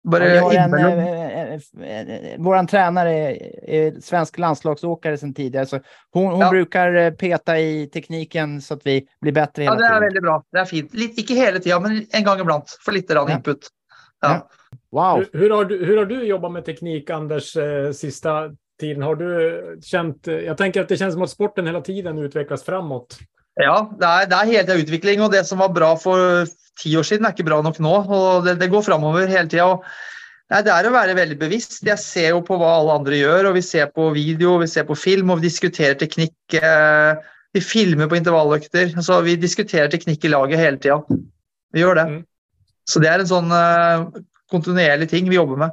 [0.06, 5.80] Bara en, eh, eh, våran tränare är, är svensk landslagsåkare sedan tidigare, så
[6.12, 6.50] hon, hon ja.
[6.50, 9.84] brukar peta i tekniken så att vi blir bättre hela tiden.
[9.84, 10.44] Ja, det är väldigt bra.
[10.52, 10.94] Det är fint.
[10.94, 12.62] Lite, inte hela tiden, men en gång ibland.
[12.84, 13.32] Få lite ja.
[13.32, 13.68] input.
[14.20, 14.48] Ja.
[14.90, 15.24] Wow.
[15.32, 18.50] Hur, hur, har du, hur har du jobbat med teknik, Anders, eh, sista
[18.80, 19.02] tiden?
[19.02, 20.26] Har du känt...
[20.26, 23.18] Jag tänker att det känns som att sporten hela tiden utvecklas framåt.
[23.56, 26.46] Ja, det är, det är hela utveckling och det som var bra för
[26.82, 29.78] tio år sedan är inte bra nog nu och det, det går framåt hela tiden.
[30.46, 31.80] Nei, Det er å være veldig bevisst.
[31.82, 34.84] Jeg ser jo på hva alle andre gjør, og vi ser på video, vi ser
[34.86, 36.36] på film, og vi diskuterer teknikk.
[36.54, 37.18] Eh,
[37.56, 38.92] vi filmer på intervalløkter.
[38.94, 41.00] Altså, vi diskuterer teknikk i laget hele tida.
[41.74, 42.06] Vi gjør det.
[42.12, 42.22] Mm.
[42.86, 44.06] Så det är en sån uh,
[44.50, 45.70] kontinuerlig ting vi jobbar med.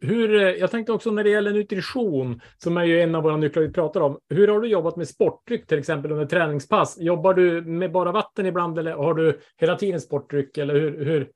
[0.00, 3.36] Hur, eh, jag tänkte också när det gäller nutrition, som är ju en av våra
[3.36, 4.18] nycklar vi pratar om.
[4.28, 6.96] Hur har du jobbat med sportdryck till exempel under träningspass?
[6.98, 10.58] Jobbar du med bara vatten ibland eller har du hela tiden sportdryck?
[10.58, 11.28] Eller hur, hur,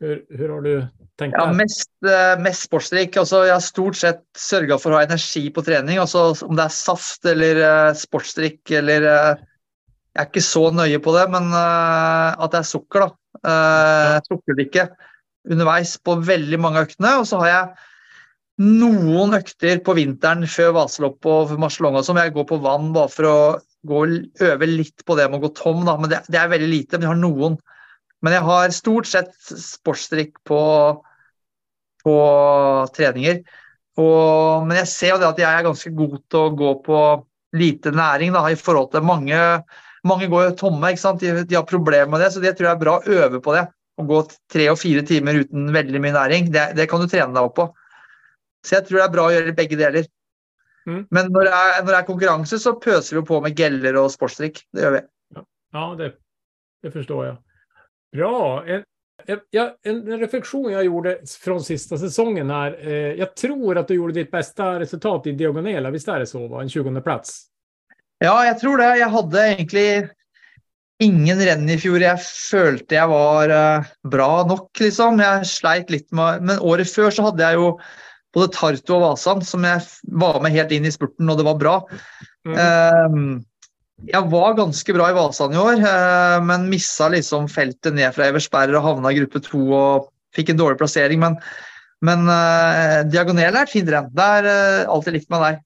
[0.00, 0.86] hur, hur har du
[1.18, 1.36] tänkt?
[1.38, 3.16] Ja, mest, eh, mest sportsdrikk.
[3.16, 5.98] Altså, jeg har stort sett sørga for å ha energi på trening.
[5.98, 9.10] Altså, om det er saft eller uh, sportsdrikk eller
[10.16, 13.12] Jeg er ikke så nøye på det, men uh, at det er sukker, da.
[13.44, 14.86] Uh, sukkerdrikke
[15.50, 17.16] underveis på veldig mange øktene.
[17.20, 22.48] Og så har jeg noen økter på vinteren før Vaselopp og Marcelonga som jeg går
[22.48, 23.38] på vann bare for å
[23.86, 24.02] gå,
[24.48, 25.84] øve litt på det med å gå tom.
[25.88, 25.96] Da.
[26.00, 26.96] Men det, det er veldig lite.
[26.96, 27.60] Men jeg har noen.
[28.24, 30.60] Men jeg har stort sett sportsdrikk på,
[32.02, 32.18] på
[32.96, 33.42] treninger.
[34.00, 37.02] Og, men jeg ser jo det at jeg er ganske god til å gå på
[37.56, 39.36] lite næring da, i forhold til mange
[40.06, 41.22] mange går jo tomme, ikke sant?
[41.22, 43.54] De, de har problemer med det, så det tror jeg er bra å øve på
[43.56, 43.64] det.
[43.96, 44.20] Å gå
[44.52, 47.56] tre og fire timer uten veldig mye næring, det, det, kan du trene deg opp
[47.56, 47.66] på.
[48.66, 50.08] Så jeg tror det er bra å gjøre begge deler.
[50.86, 51.06] Mm.
[51.10, 54.10] Men når det, er, når det er konkurranse, så pøser vi på med geller og
[54.12, 54.60] sportsdrikk.
[54.74, 55.02] Det gjør vi.
[55.76, 56.10] Ja, det,
[56.82, 57.36] det förstår jag.
[58.16, 58.64] Bra.
[58.66, 58.84] En,
[59.26, 62.88] en, en reflektion jag gjorde från sista säsongen här.
[62.88, 65.90] Eh, jag tror att du gjorde ditt bästa resultat i diagonella.
[65.90, 66.48] Visst är det så?
[66.48, 66.62] Va?
[66.62, 67.42] En 20 plats.
[68.18, 68.96] Ja, jeg tror det.
[68.96, 69.88] Jeg hadde egentlig
[71.02, 75.20] ingen renn i fjor jeg følte jeg var eh, bra nok, liksom.
[75.20, 77.74] Jeg sleit litt med Men året før så hadde jeg jo
[78.36, 79.84] både Tartu og Vasan som jeg
[80.20, 81.76] var med helt inn i spurten, og det var bra.
[82.48, 82.56] Mm.
[82.64, 88.12] Eh, jeg var ganske bra i Vasan i år, eh, men missa liksom feltet ned
[88.16, 91.22] fra Eversberg og havna i gruppe to og fikk en dårlig plassering.
[91.22, 91.38] Men,
[92.04, 94.12] men eh, diagonell er et fint renn.
[94.12, 95.64] Det er alltid likt med deg.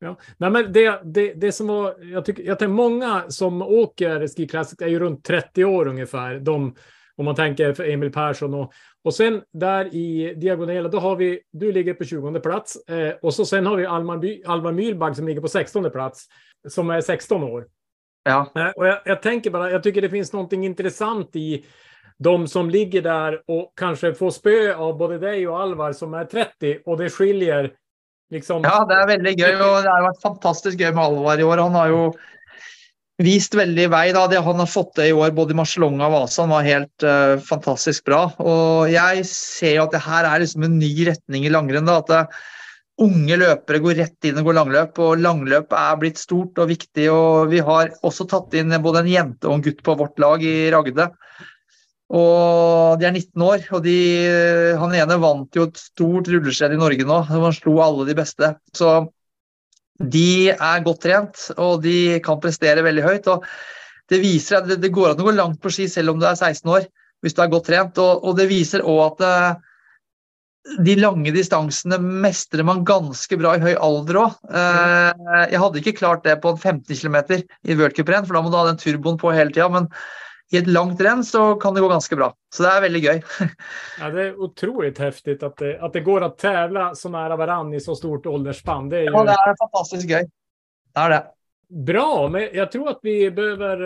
[0.00, 0.16] Ja.
[0.38, 4.48] Nej, men det, det, det som var, jag, tycker, jag tänker många som åker Ski
[4.48, 6.38] Classic är ju runt 30 år ungefär.
[6.38, 6.74] De,
[7.16, 8.72] om man tänker för Emil Persson och,
[9.04, 13.34] och sen där i diagonella, då har vi, du ligger på 20 plats eh, och
[13.34, 16.26] så sen har vi Almar, By- Almar Mühlbagg som ligger på 16 plats,
[16.68, 17.66] som är 16 år.
[18.24, 18.52] Ja.
[18.56, 21.64] Eh, Och jag, jag tänker bara, jag tycker det finns någonting intressant i
[22.18, 26.24] de som ligger där och kanske får spö av både dig och Alvar som är
[26.24, 27.72] 30 och det skiljer
[28.34, 28.66] liksom.
[28.66, 29.54] Ja, det er veldig gøy.
[29.54, 31.64] og Det har vært fantastisk gøy med Alvar i år.
[31.66, 32.04] Han har jo
[33.20, 34.06] vist veldig vei.
[34.16, 37.04] da, Det han har fått til i år, både i Marcelonga og Vasan, var helt
[37.06, 38.22] uh, fantastisk bra.
[38.38, 41.88] Og jeg ser jo at det her er liksom en ny retning i langrenn.
[41.88, 42.24] da, at det,
[43.00, 47.06] Unge løpere går rett inn og går langløp, og langløp er blitt stort og viktig.
[47.08, 50.44] og Vi har også tatt inn både en jente og en gutt på vårt lag
[50.44, 51.06] i Ragde.
[52.10, 53.96] Og de er 19 år, og de,
[54.80, 57.20] han ene vant jo et stort rullesledd i Norge nå.
[57.28, 58.50] Han slo alle de beste.
[58.74, 58.96] Så
[60.00, 63.30] de er godt trent, og de kan prestere veldig høyt.
[63.30, 63.46] og
[64.10, 66.26] Det viser at det, det går an å gå langt på ski selv om du
[66.26, 66.86] er 16 år,
[67.22, 68.00] hvis du er godt trent.
[68.02, 69.66] Og, og det viser òg at eh,
[70.82, 74.40] de lange distansene mestrer man ganske bra i høy alder òg.
[74.50, 78.50] Eh, jeg hadde ikke klart det på en 15 km i worldcuprenn, for da må
[78.50, 79.70] du ha den turboen på hele tida.
[79.72, 79.86] Men
[80.52, 82.34] i ett långt renn så kan det gå ganska bra.
[82.54, 83.22] Så det är väldigt gøy.
[84.00, 87.74] Ja, det är otroligt häftigt att det, att det går att tävla så nära varann
[87.74, 88.88] i så stort åldersspann.
[88.88, 90.22] Det är ju Ja, det är fantastiskt gøy.
[90.94, 91.24] Det är det.
[91.68, 93.80] bra, men jag tror att vi behöver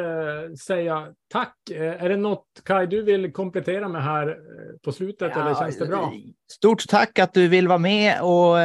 [0.45, 1.55] eh, säga tack.
[1.71, 4.35] Eh, är det något, Kai, du vill komplettera med här eh,
[4.85, 6.13] på slutet eller känns det bra?
[6.53, 8.59] Stort tack att du vill vara med och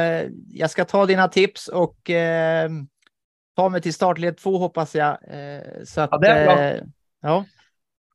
[0.52, 2.70] jag ska ta dina tips och eh,
[3.56, 5.18] ta mig till startled två hoppas jag.
[5.84, 6.64] Så att, Ja, det är bra.
[6.64, 6.82] eh,
[7.22, 7.44] ja.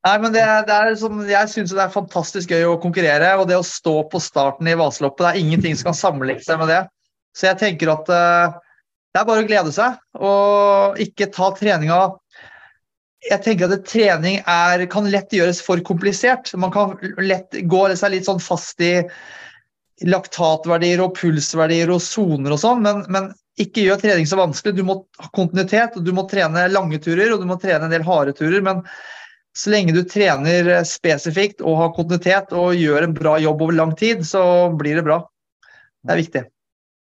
[0.06, 3.32] Nei, men det, det er sånn, Jeg syns det er fantastisk gøy å konkurrere.
[3.40, 6.62] Og det å stå på starten i Vaseloppet, det er ingenting som kan sammenligne seg
[6.62, 6.84] med det.
[7.36, 8.60] Så jeg tenker at uh,
[9.16, 11.98] det er bare å glede seg, og ikke ta treninga
[13.26, 16.54] Jeg tenker at trening er, kan lett gjøres for komplisert.
[16.54, 19.00] Man kan lett gå seg litt sånn fast i
[20.06, 24.76] laktatverdier og pulsverdier og soner og sånn, men, men ikke gjør trening så vanskelig.
[24.78, 27.96] Du må ha kontinuitet, og du må trene lange turer og du må trene en
[27.96, 28.62] del harde turer.
[28.62, 28.84] men
[29.58, 33.78] så lenge du trener eh, spesifikt og har kontinuitet og gjør en bra jobb over
[33.78, 34.44] lang tid, så
[34.76, 35.22] blir det bra.
[36.06, 36.44] Det er viktig.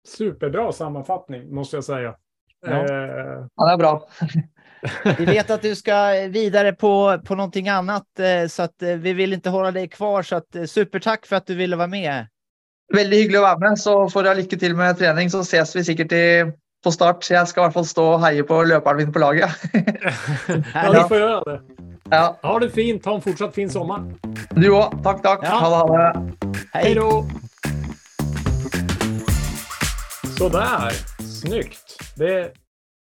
[0.07, 2.15] Superbra sammanfattning måste jag säga.
[2.65, 2.71] Ja.
[2.71, 4.07] Eh, Ja, det er bra.
[5.17, 9.13] Vi vet att du ska vidare på, på någonting annat eh, så att eh, vi
[9.13, 12.27] vill inte hålla dig kvar så att supertack för att du ville vara med.
[12.93, 13.79] Veldig hyggelig å være med.
[13.79, 16.27] Så får jeg lykke til med trening, så ses vi sikkert i,
[16.85, 17.25] på start.
[17.27, 19.51] Jeg skal i hvert fall stå og heie på løperen min på laget.
[20.77, 21.57] ja, du får göra det.
[22.11, 23.05] Ja, Ha det fint.
[23.05, 24.03] Ha en fortsatt fin sommar.
[24.49, 25.03] du òg.
[25.03, 25.39] Takk, takk.
[25.43, 25.49] Ja.
[25.49, 25.75] Ha det.
[25.75, 26.33] Ha det.
[26.73, 26.95] Hej Hej!
[26.95, 27.25] då!
[30.37, 30.91] Sådär,
[31.23, 31.99] snyggt.
[32.17, 32.53] Det,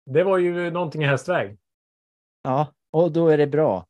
[0.06, 1.56] det var ju någonting i hästväg.
[2.42, 3.86] Ja, och då är det bra.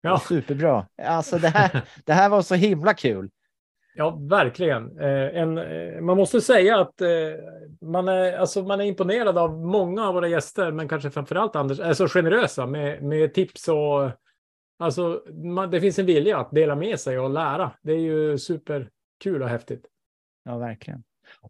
[0.00, 0.18] Ja.
[0.28, 0.86] Superbra.
[1.02, 3.30] Alltså det här, det här var så himla kul.
[3.94, 4.98] Ja, verkligen.
[5.00, 7.08] Eh, en, eh, man måste säga att eh,
[7.80, 11.80] man, är, alltså, man är imponerad av många av våra gäster, men kanske framförallt Anders,
[11.80, 14.10] är så generösa med, med tips och
[14.80, 17.72] alltså, man, det finns en vilja att dela med sig och lära.
[17.82, 19.86] Det är ju superkul och häftigt.
[20.44, 21.02] Ja, verkligen.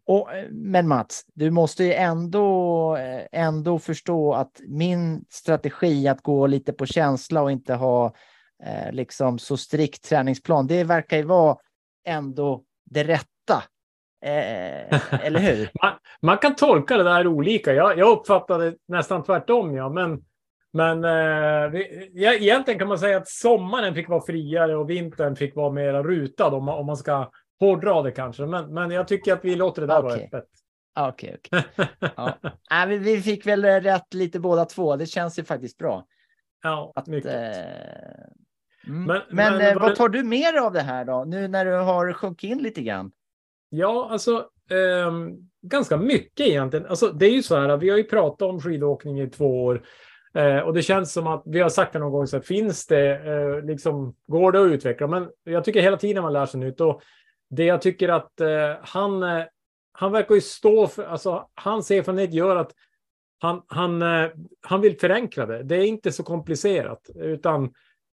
[0.05, 6.23] Och, eh, men Mats, du måste ju ändå, eh, ändå förstå att min strategi att
[6.23, 8.15] gå lite på känsla och inte ha
[8.65, 11.57] eh, liksom så strikt träningsplan, det verkar ju vara
[12.07, 13.63] ändå det rätta.
[14.25, 15.71] Eh, eller hur?
[15.83, 17.73] Man, man kan tolka det där olika.
[17.73, 19.89] Jag, jag uppfattade nästan tvärtom, ja.
[19.89, 20.25] Men,
[20.73, 25.37] men eh, vi, ja, egentligen kan man säga att sommaren fick vara friare och vintern
[25.37, 28.47] fick vara mer rutad om man, om man ska hårdra det kanske.
[28.47, 30.31] Men, men jag tycker att vi låter det där vara Okej.
[30.33, 30.49] öppet.
[31.01, 31.65] Okej, okej.
[32.17, 32.39] Ja.
[32.71, 34.97] Nej, vi, vi fick väl rätt lite båda två.
[34.97, 36.07] Det känns ju faktiskt bra.
[36.63, 37.35] Ja, Att, mycket.
[37.35, 37.59] eh,
[38.87, 39.05] mm.
[39.05, 41.25] Men- Men, men eh, vad tar du dig av det här då?
[41.25, 43.13] Nu när du har sjunkit in lite grann.
[43.69, 46.87] Ja, alltså ehm, ganska mycket egentligen.
[46.87, 49.83] Alltså, det är ju så här, vi har ju pratat om skidåkning i två år.
[50.35, 52.87] Eh, och det känns som att vi har sagt det någon gång, så här, finns
[52.87, 55.07] det, eh, liksom, går det att utveckla?
[55.07, 56.81] Men jag tycker hela tiden man lär sig nytt.
[56.81, 57.03] Och
[57.51, 59.45] det jag tycker att eh, han, eh,
[59.93, 62.73] han verkar ju stå för, alltså hans erfarenhet gör att
[63.39, 65.63] han, han, eh, han vill förenkla det.
[65.63, 67.73] Det är inte så komplicerat, utan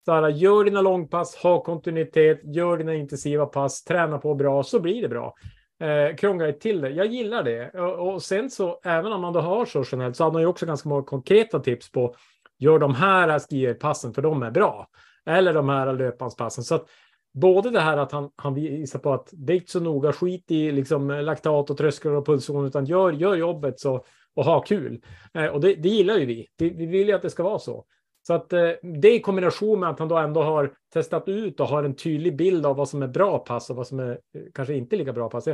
[0.04, 4.80] så här, gör dina långpass, ha kontinuitet, gör dina intensiva pass, träna på bra, så
[4.80, 5.34] blir det bra.
[5.82, 6.90] Eh, krångla till det.
[6.90, 7.70] Jag gillar det.
[7.70, 10.48] Och, och, sen så, även om man då har så generellt, så har man ju
[10.48, 12.14] också ganska många konkreta tips på,
[12.58, 14.88] gör de här skierpassen för de är bra.
[15.26, 16.64] Eller de här löpbandspassen.
[16.64, 16.86] Så att
[17.34, 20.50] både det här att han, han visar på att det är inte så noga, skit
[20.50, 24.04] i liksom laktat och trösklar och pulszon, utan gör, gör jobbet så,
[24.34, 25.02] och ha kul.
[25.34, 26.48] Eh, och det, det gillar ju vi.
[26.58, 26.70] vi.
[26.70, 27.84] Vi vill ju att det ska vara så.
[28.22, 31.66] Så att eh, det i kombination med att han då ändå har testat ut och
[31.66, 34.42] har en tydlig bild av vad som är bra pass och vad som är eh,
[34.54, 35.44] kanske inte lika bra pass.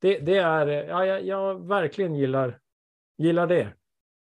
[0.00, 2.58] Det, det är, eh, ja, jag, jag verkligen gillar,
[3.18, 3.68] gillar det.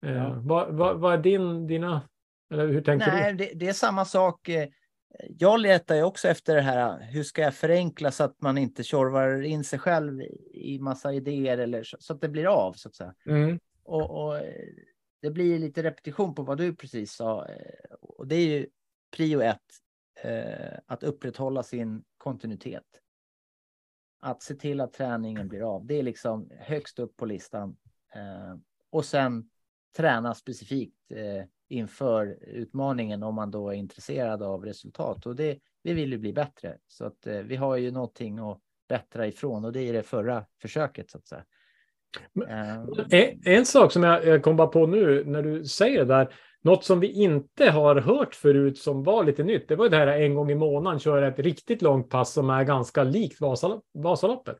[0.00, 0.08] Ja.
[0.08, 2.02] Eh, vad, vad, vad, är din, dina,
[2.50, 3.44] eller hur tänker Nej, du?
[3.44, 4.50] Det, det är samma sak.
[5.38, 8.82] Jag letar ju också efter det här, hur ska jag förenkla så att man inte
[8.82, 10.22] tjorvar in sig själv
[10.54, 13.14] i massa idéer eller så, så att det blir av så att säga.
[13.26, 13.58] Mm.
[13.84, 14.36] Och, och
[15.20, 17.46] det blir lite repetition på vad du precis sa.
[17.46, 18.66] Eh, och det är ju
[19.16, 19.72] prio ett,
[20.22, 22.84] eh, att upprätthålla sin kontinuitet.
[24.20, 25.86] Att se till att träningen blir av.
[25.86, 27.76] Det är liksom högst upp på listan.
[28.14, 28.56] Eh,
[28.90, 29.50] och sen
[29.96, 30.94] träna specifikt
[31.68, 35.26] inför utmaningen om man då är intresserad av resultat.
[35.26, 36.78] Och det, vi vill ju bli bättre.
[36.86, 41.10] Så att vi har ju någonting att bättra ifrån och det är det förra försöket
[41.10, 41.44] så att säga.
[43.10, 46.28] En, en, sak som jag, jag kom bara på nu när du säger det där,
[46.62, 50.06] något som vi inte har hört förut som var lite nytt, det var det här
[50.06, 54.58] en gång i månaden köra ett riktigt långt pass som är ganska likt Vasal Vasaloppet.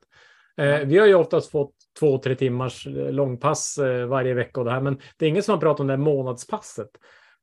[0.56, 4.66] Eh, vi har ju oftast fått två, tre timmars eh, långpass eh, varje vecka och
[4.66, 6.90] det här, men det är ingen som har pratat om det här månadspasset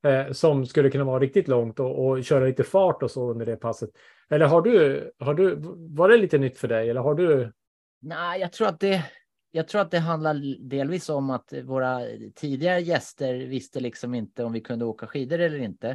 [0.05, 3.45] eh, som skulle kunna vara riktigt långt och, och, köra lite fart och så under
[3.45, 3.89] det passet.
[4.29, 5.55] Eller har du, har du,
[5.95, 7.51] var det lite nytt för dig eller har du?
[8.01, 9.03] Nej, jag tror att det,
[9.55, 12.01] jag tror att det handlar delvis om att våra
[12.35, 15.89] tidigare gäster visste liksom inte om vi kunde åka skidor eller inte.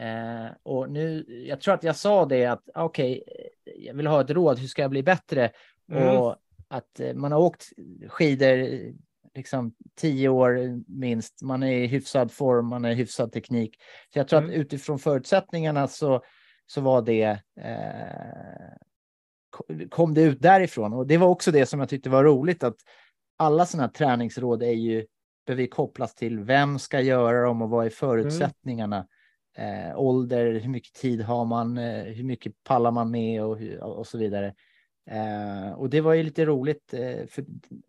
[0.00, 4.20] Eh, och nu, jag tror att jag sa det att okej, okay, jag vill ha
[4.20, 5.50] ett råd, hur ska jag bli bättre?
[5.92, 6.18] Mm.
[6.18, 6.36] Och
[6.68, 7.68] att eh, man har åkt
[8.08, 8.68] skidor
[9.34, 13.76] liksom tio år minst, man är i hyfsad form, man är i hyfsad teknik.
[14.12, 14.50] Så jag tror mm.
[14.50, 16.22] att utifrån förutsättningarna så,
[16.66, 18.74] så var det eh,
[19.90, 20.92] kom det ut därifrån.
[20.92, 22.76] Och det var också det som jag tyckte var roligt att
[23.36, 25.06] alla sådana här träningsråd är ju
[25.46, 28.96] behöver kopplas till vem ska göra dem och vad är förutsättningarna.
[28.96, 29.90] Mm.
[29.90, 34.06] Eh, ålder, hur mycket tid har man, eh, hur mycket pallar man med och, och
[34.06, 34.54] så vidare.
[35.10, 36.94] Eh, och det var ju lite roligt.
[36.94, 37.44] Eh, för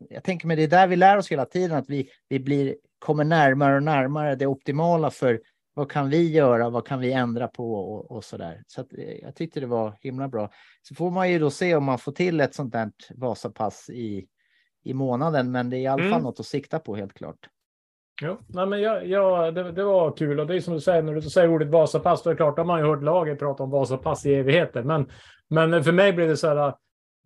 [0.09, 2.75] jag tänker mig det är där vi lär oss hela tiden att vi, vi blir,
[2.99, 5.41] kommer närmare och närmare det optimala för
[5.75, 6.69] vad kan vi göra?
[6.69, 8.63] Vad kan vi ändra på och, och så där?
[8.67, 10.49] Så att, eh, jag tyckte det var himla bra.
[10.81, 14.27] Så får man ju då se om man får till ett sånt där Vasapass i,
[14.83, 16.23] i månaden, men det är i alla fall mm.
[16.23, 17.49] något att sikta på helt klart.
[18.21, 21.01] Ja, nej men ja, ja det, det, var kul och det är som du säger
[21.01, 23.63] när du säger ordet Vasapass, då är det klart, har man ju hört laget prata
[23.63, 24.83] om Vasapass i evigheter.
[24.83, 25.09] Men,
[25.49, 26.73] men för mig blir det så här,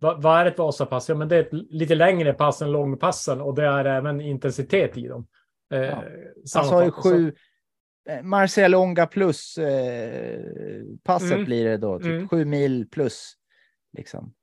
[0.00, 1.08] vad, vad är ett Vasapass?
[1.08, 4.96] Ja, men det är ett lite längre pass än långpassen och det är även intensitet
[4.96, 5.26] i dem.
[5.72, 6.02] Eh, ja.
[6.54, 7.34] Han sa ju sju,
[8.22, 10.40] Marcel Onga plus eh,
[11.04, 11.44] passet mm.
[11.44, 12.28] blir det då, typ mm.
[12.28, 13.32] sju mil plus.
[13.96, 14.34] Liksom.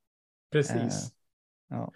[0.51, 1.11] Precis.
[1.73, 1.93] Eh, ja.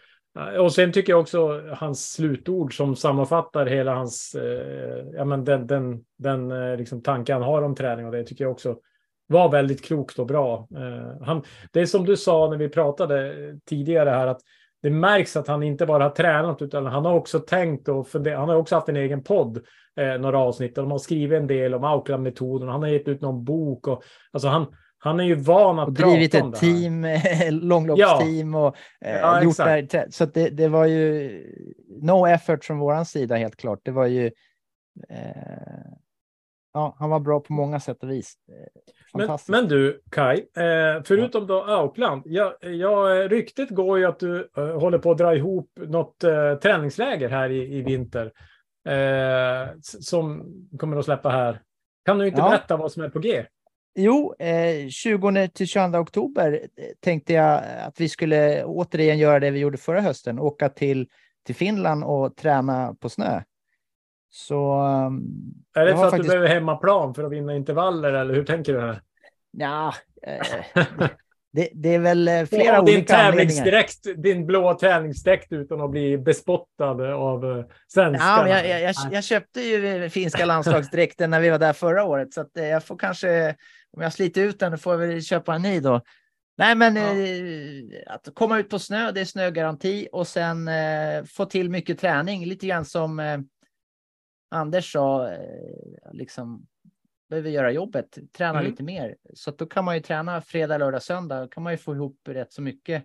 [0.59, 5.67] Och sen tycker jag också hans slutord som sammanfattar hela hans, eh, ja men den,
[5.67, 8.77] den, den eh, liksom tanke han har om träning och det tycker jag också
[9.27, 10.67] var väldigt klokt och bra.
[10.75, 13.33] Eh, han, det är som du sa när vi pratade
[13.65, 14.41] tidigare här att
[14.81, 18.39] det märks att han inte bara har tränat utan han har också tänkt och funderat.
[18.39, 19.57] Han har också haft en egen podd,
[19.99, 22.69] eh, några avsnitt och de har skrivit en del om Auckland-metoden.
[22.69, 25.95] Han har gett ut någon bok och alltså han, han är ju van att och
[25.95, 27.05] prata drivit ett team,
[27.49, 28.75] långloppsteam och
[29.05, 30.07] eh, ja, gjort det.
[30.13, 31.31] Så det, det var ju
[32.01, 33.79] no effort från våran sida helt klart.
[33.83, 34.25] Det var ju
[35.09, 35.91] eh,
[36.73, 38.35] ja, han var bra på många sätt och vis.
[39.13, 44.49] Men, men, du, Kai, eh, förutom då Auckland, ja, ja, ryktet går ju att du
[44.57, 48.31] eh, håller på att dra ihop något eh, träningsläger här i, i vinter
[48.87, 50.43] eh, som
[50.77, 51.61] kommer att släppa här.
[52.05, 52.49] Kan du inte ja.
[52.49, 53.45] berätta vad som är på G?
[53.95, 59.51] Jo, eh, 20 till 22 oktober eh, tänkte jag att vi skulle återigen göra det
[59.51, 61.07] vi gjorde förra hösten, åka till,
[61.45, 63.41] till Finland och träna på snö.
[64.33, 65.23] Så, um,
[65.75, 66.23] är det för att faktiskt...
[66.23, 69.01] du behöver hemmaplan för att vinna intervaller eller hur tänker du här?
[69.51, 69.93] Ja,
[70.27, 70.45] eh,
[71.53, 74.15] Det, det är väl eh, flera din olika anledningar.
[74.15, 78.49] din blå tävlingsdräkt utan att bli bespottad av eh, svenskarna.
[78.49, 82.33] Ja, jag, jag, jag, jag köpte ju finska landslagsdräkten när vi var där förra året,
[82.33, 83.55] så eh, jag får kanske,
[83.97, 86.01] om jag sliter ut den, får jag väl köpa en ny då.
[86.57, 87.01] Nej, men Ja.
[87.01, 91.99] eh, att komma ut på snö, det är snögaranti och sen eh, få till mycket
[91.99, 93.19] träning, lite grann som
[94.51, 96.67] Anders sa, eh, liksom
[97.29, 98.71] behöver göra jobbet, träna Mm.
[98.71, 99.15] lite mer.
[99.33, 101.95] Så att då kan man ju träna fredag, lördag, söndag, då kan man ju få
[101.95, 103.03] ihop rätt så mycket.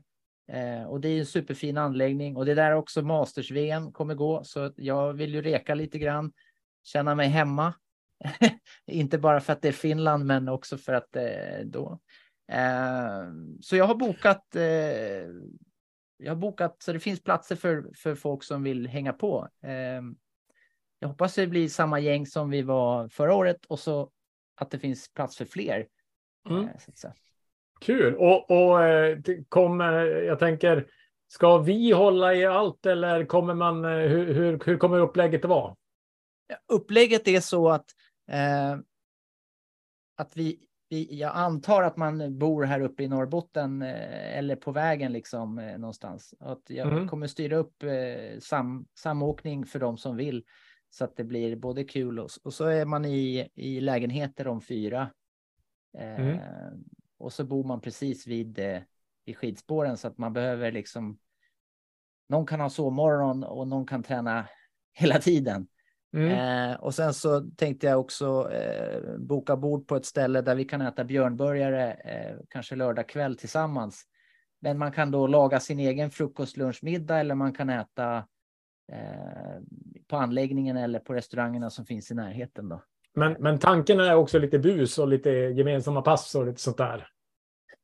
[0.53, 4.45] Eh, och det är en superfin anläggning och det är där också Masters-VM kommer gå.
[4.45, 6.33] Så jag vill ju reka lite grann,
[6.85, 7.75] känna mig hemma.
[8.87, 11.99] Inte bara för att det är Finland, men också för att eh, då.
[12.53, 13.25] Eh,
[13.61, 14.57] så jag har bokat.
[14.57, 14.63] Eh,
[16.19, 19.49] jag har bokat så det finns platser för, för folk som vill hänga på.
[21.07, 24.11] Jag hoppas det blir samma gäng som vi var förra året och så
[24.55, 25.87] att det finns plats för fler.
[26.49, 26.65] Mm.
[26.65, 27.11] Eh.
[27.81, 28.15] Kul.
[28.15, 30.87] Och, och eh, kommer, jag tänker,
[31.29, 35.51] ska vi hålla i allt eller kommer man, eh, hur, hur, hur kommer upplägget att
[35.51, 35.77] vara?
[36.69, 37.87] upplägget är så att,
[38.31, 38.79] eh,
[40.17, 44.73] att vi, vi, jag antar att man bor här uppe i Norrbotten eh, eller på
[44.73, 46.35] vägen liksom eh, någonstans.
[46.41, 47.09] Att jag Mhm.
[47.09, 47.85] kommer styra upp
[48.39, 50.45] sam, samåkning för de som vill
[50.91, 54.61] så att det blir både kul och, och så är man i, i lägenheter om
[54.61, 55.11] fyra.
[55.99, 56.39] Eh, Mm.
[57.19, 58.83] Och så bor man precis vid, eh,
[59.25, 61.19] vid skidspåren så att man behöver liksom.
[62.29, 64.49] Någon kan ha sovmorgon och någon kan träna
[64.93, 65.69] hela tiden.
[66.13, 66.71] Mm.
[66.71, 70.65] Eh, och sen så tänkte jag också eh, boka bord på ett ställe där vi
[70.65, 74.05] kan äta björnburgare, eh, kanske lördag kväll tillsammans.
[74.61, 78.27] Men man kan då laga sin egen frukost, lunch, middag eller man kan äta
[80.07, 82.69] på anläggningen eller på restaurangerna som finns i närheten.
[82.69, 82.83] Då.
[83.15, 87.09] Men, men tanken är också lite bus och lite gemensamma pass och lite sånt där.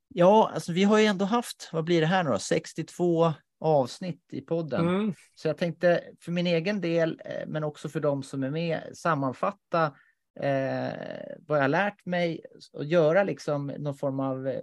[0.08, 4.24] Ja, alltså vi har ju ändå haft, vad blir det här nu då, 62 avsnitt
[4.32, 4.88] i podden.
[4.88, 5.14] Mm.
[5.34, 8.90] Så jag tänkte för min egen del, eh, men också för de som är med,
[8.94, 9.84] sammanfatta
[10.40, 10.92] eh,
[11.38, 12.40] vad jag har lärt mig
[12.72, 14.60] och göra liksom någon form av eh,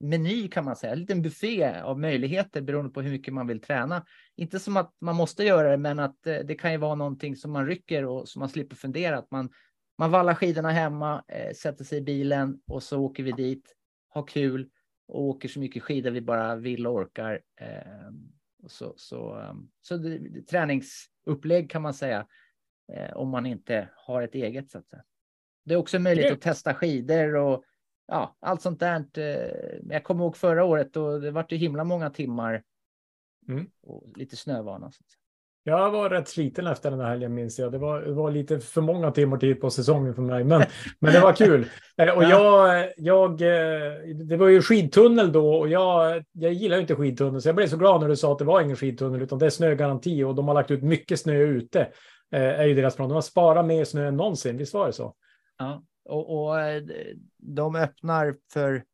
[0.00, 3.60] meny kan man säga, en liten buffé av möjligheter beroende på hur mycket man vill
[3.60, 4.06] träna.
[4.36, 7.36] Inte som att man måste göra det, men att eh, det kan ju vara någonting
[7.36, 9.18] som man rycker och som man slipper fundera.
[9.18, 9.50] Att man,
[9.98, 13.74] man vallar skidorna hemma, eh, sätter sig i bilen och så åker vi dit,
[14.08, 14.68] har kul
[15.08, 17.40] och åker så mycket skidor vi bara vill och orkar.
[17.60, 18.12] Eh,
[18.62, 22.26] och så så, um, så det, det, träningsupplägg kan man säga
[22.92, 24.70] eh, om man inte har ett eget.
[24.70, 25.02] Så att säga.
[25.64, 27.64] Det är också möjligt att testa skidor och
[28.10, 29.04] ja, allt sånt där.
[29.18, 32.62] Eh, jag kommer ihåg förra året och det var ju himla många timmar
[33.48, 33.66] Mm.
[33.82, 34.90] och lite snövana.
[35.62, 37.72] Jag var rätt sliten efter den där helgen minns jag.
[37.72, 40.62] Det var, det var lite för många timmar tid på säsongen för mig, men,
[40.98, 41.66] men det var kul.
[41.96, 43.92] Eh, Och jag, jag, eh,
[44.28, 47.66] det var ju skidtunnel då och jag, jag gillar ju inte skidtunnel, så jag blev
[47.66, 50.34] så glad när du sa att det var ingen skidtunnel utan det är snögaranti och
[50.34, 51.88] de har lagt ut mycket snö ute.
[52.32, 53.08] Är ju deras plan.
[53.08, 55.14] De har sparat mer snö än någonsin, visst var det så?
[55.58, 56.82] Ja, och, och eh,
[57.36, 58.84] de öppnar för,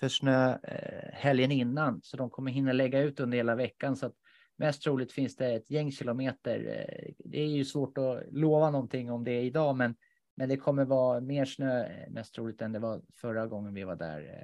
[0.00, 3.96] för snö eh, helgen innan, så de kommer hinna lägga ut under hela veckan.
[3.96, 4.14] Så att
[4.56, 6.58] mest troligt finns det ett gäng kilometer.
[6.58, 9.94] Eh, det är ju svårt att lova någonting om det idag, men,
[10.36, 13.96] men det kommer vara mer snö mest troligt än det var förra gången vi var
[13.96, 14.42] där.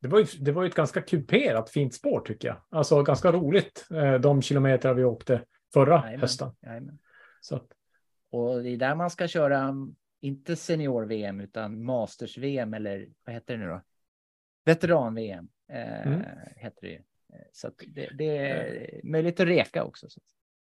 [0.00, 2.56] Det var, ju, det var ju ett ganska kuperat fint spår tycker jag.
[2.70, 3.86] Alltså ganska roligt
[4.20, 6.50] de kilometer vi åkte förra Jajamän, hösten.
[6.62, 6.98] jajamän.
[7.40, 7.60] Så
[8.30, 9.94] Och det är där man ska köra, mm,
[10.26, 13.80] inte senior-VM, utan Masters-VM eller vad heter det nu då?
[14.64, 16.22] Veteran-VM eh, Mm.
[16.56, 16.96] heter det ju.
[17.32, 20.08] Eh, Så det, det är möjligt att reka också.
[20.10, 20.20] Så.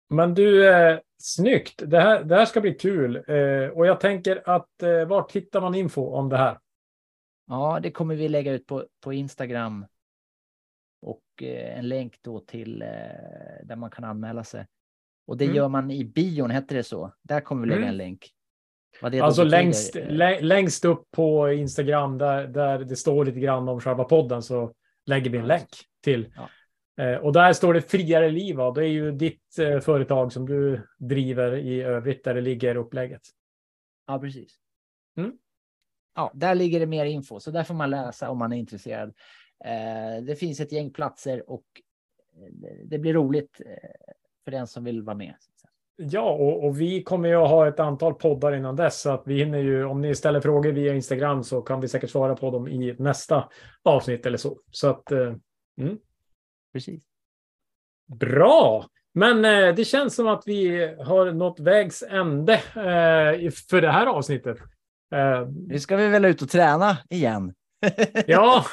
[0.10, 1.84] Men du, eh, snyggt.
[1.90, 3.16] Det här, det här ska bli kul.
[3.16, 6.60] Eh, och jag tänker att eh, vart hittar man info om det här?
[7.48, 9.86] Ja, det kommer vi lägga ut på, på Instagram.
[11.02, 12.88] Och eh, en länk då till eh,
[13.64, 14.68] där man kan anmäla sig.
[15.28, 15.56] Och det Mm.
[15.58, 17.14] gör man i bion, heter det så?
[17.22, 17.90] Där kommer vi lägga Mm.
[17.90, 18.32] en länk.
[19.02, 23.80] Alltså längst, eh, lä, längst upp på Instagram där, där det står lite grann om
[23.82, 24.74] själva podden så
[25.06, 25.70] lägger vi en länk
[26.04, 26.34] till.
[26.36, 26.50] Ja.
[27.04, 28.56] Eh, och där står det Friare liv.
[28.56, 28.72] va?
[28.72, 33.22] Det är ju ditt eh, företag som du driver i övrigt där det ligger upplägget.
[34.08, 34.56] Ja, precis.
[35.18, 35.32] Mm.
[36.16, 39.14] Ja, där ligger det mer info, så där får man läsa om man är intresserad.
[39.66, 41.64] Eh, det finns ett gäng platser och
[42.84, 43.62] det- blir roligt
[44.44, 45.36] för den som vill vara med.
[45.98, 49.24] Ja, och, och vi kommer ju att ha ett antal poddar innan dess, så att
[49.26, 52.52] vi hinner ju, om ni ställer frågor via Instagram så kan vi säkert svara på
[52.52, 53.50] dem i nästa
[53.84, 54.58] avsnitt eller så.
[54.72, 55.34] Så att, eh,
[56.74, 57.04] Precis.
[58.20, 58.86] bra!
[59.14, 64.06] Men eh, det känns som att vi har nått vägs ände eh, för det här
[64.06, 64.58] avsnittet.
[65.16, 67.54] Eh, Nu ska vi väl ut och träna igen.
[68.28, 68.66] Ja,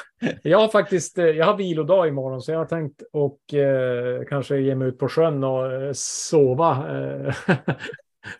[0.43, 4.57] jag har faktiskt eh, jag har vilodag imorgon så jag har tänkt och eh, kanske
[4.57, 7.35] ge mig ut på sjön och eh, sova eh,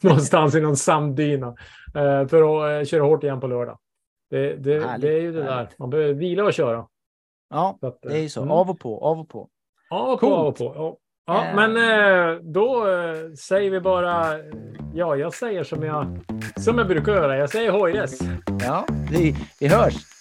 [0.01, 1.47] någonstans i någon sanddyna
[1.95, 3.77] eh, för att eh, köra hårt igen på lördag.
[4.29, 5.51] Det, det, Härligt, det är ju det där.
[5.51, 5.79] härligt.
[5.79, 6.87] Man behöver vila och köra.
[7.49, 8.41] Ja, att, det är ju så.
[8.41, 8.51] mm.
[8.51, 9.49] Av och på, av och på.
[9.89, 10.37] Av och på, Coolt.
[10.39, 10.97] av och på.
[11.25, 12.85] Ja, ja men då
[13.39, 14.25] säger vi bara,
[14.93, 16.19] ja, jag säger som jag,
[16.59, 17.37] som jag brukar göra.
[17.37, 18.19] Jag säger hojres.
[18.61, 20.12] Ja, vi, vi hörs.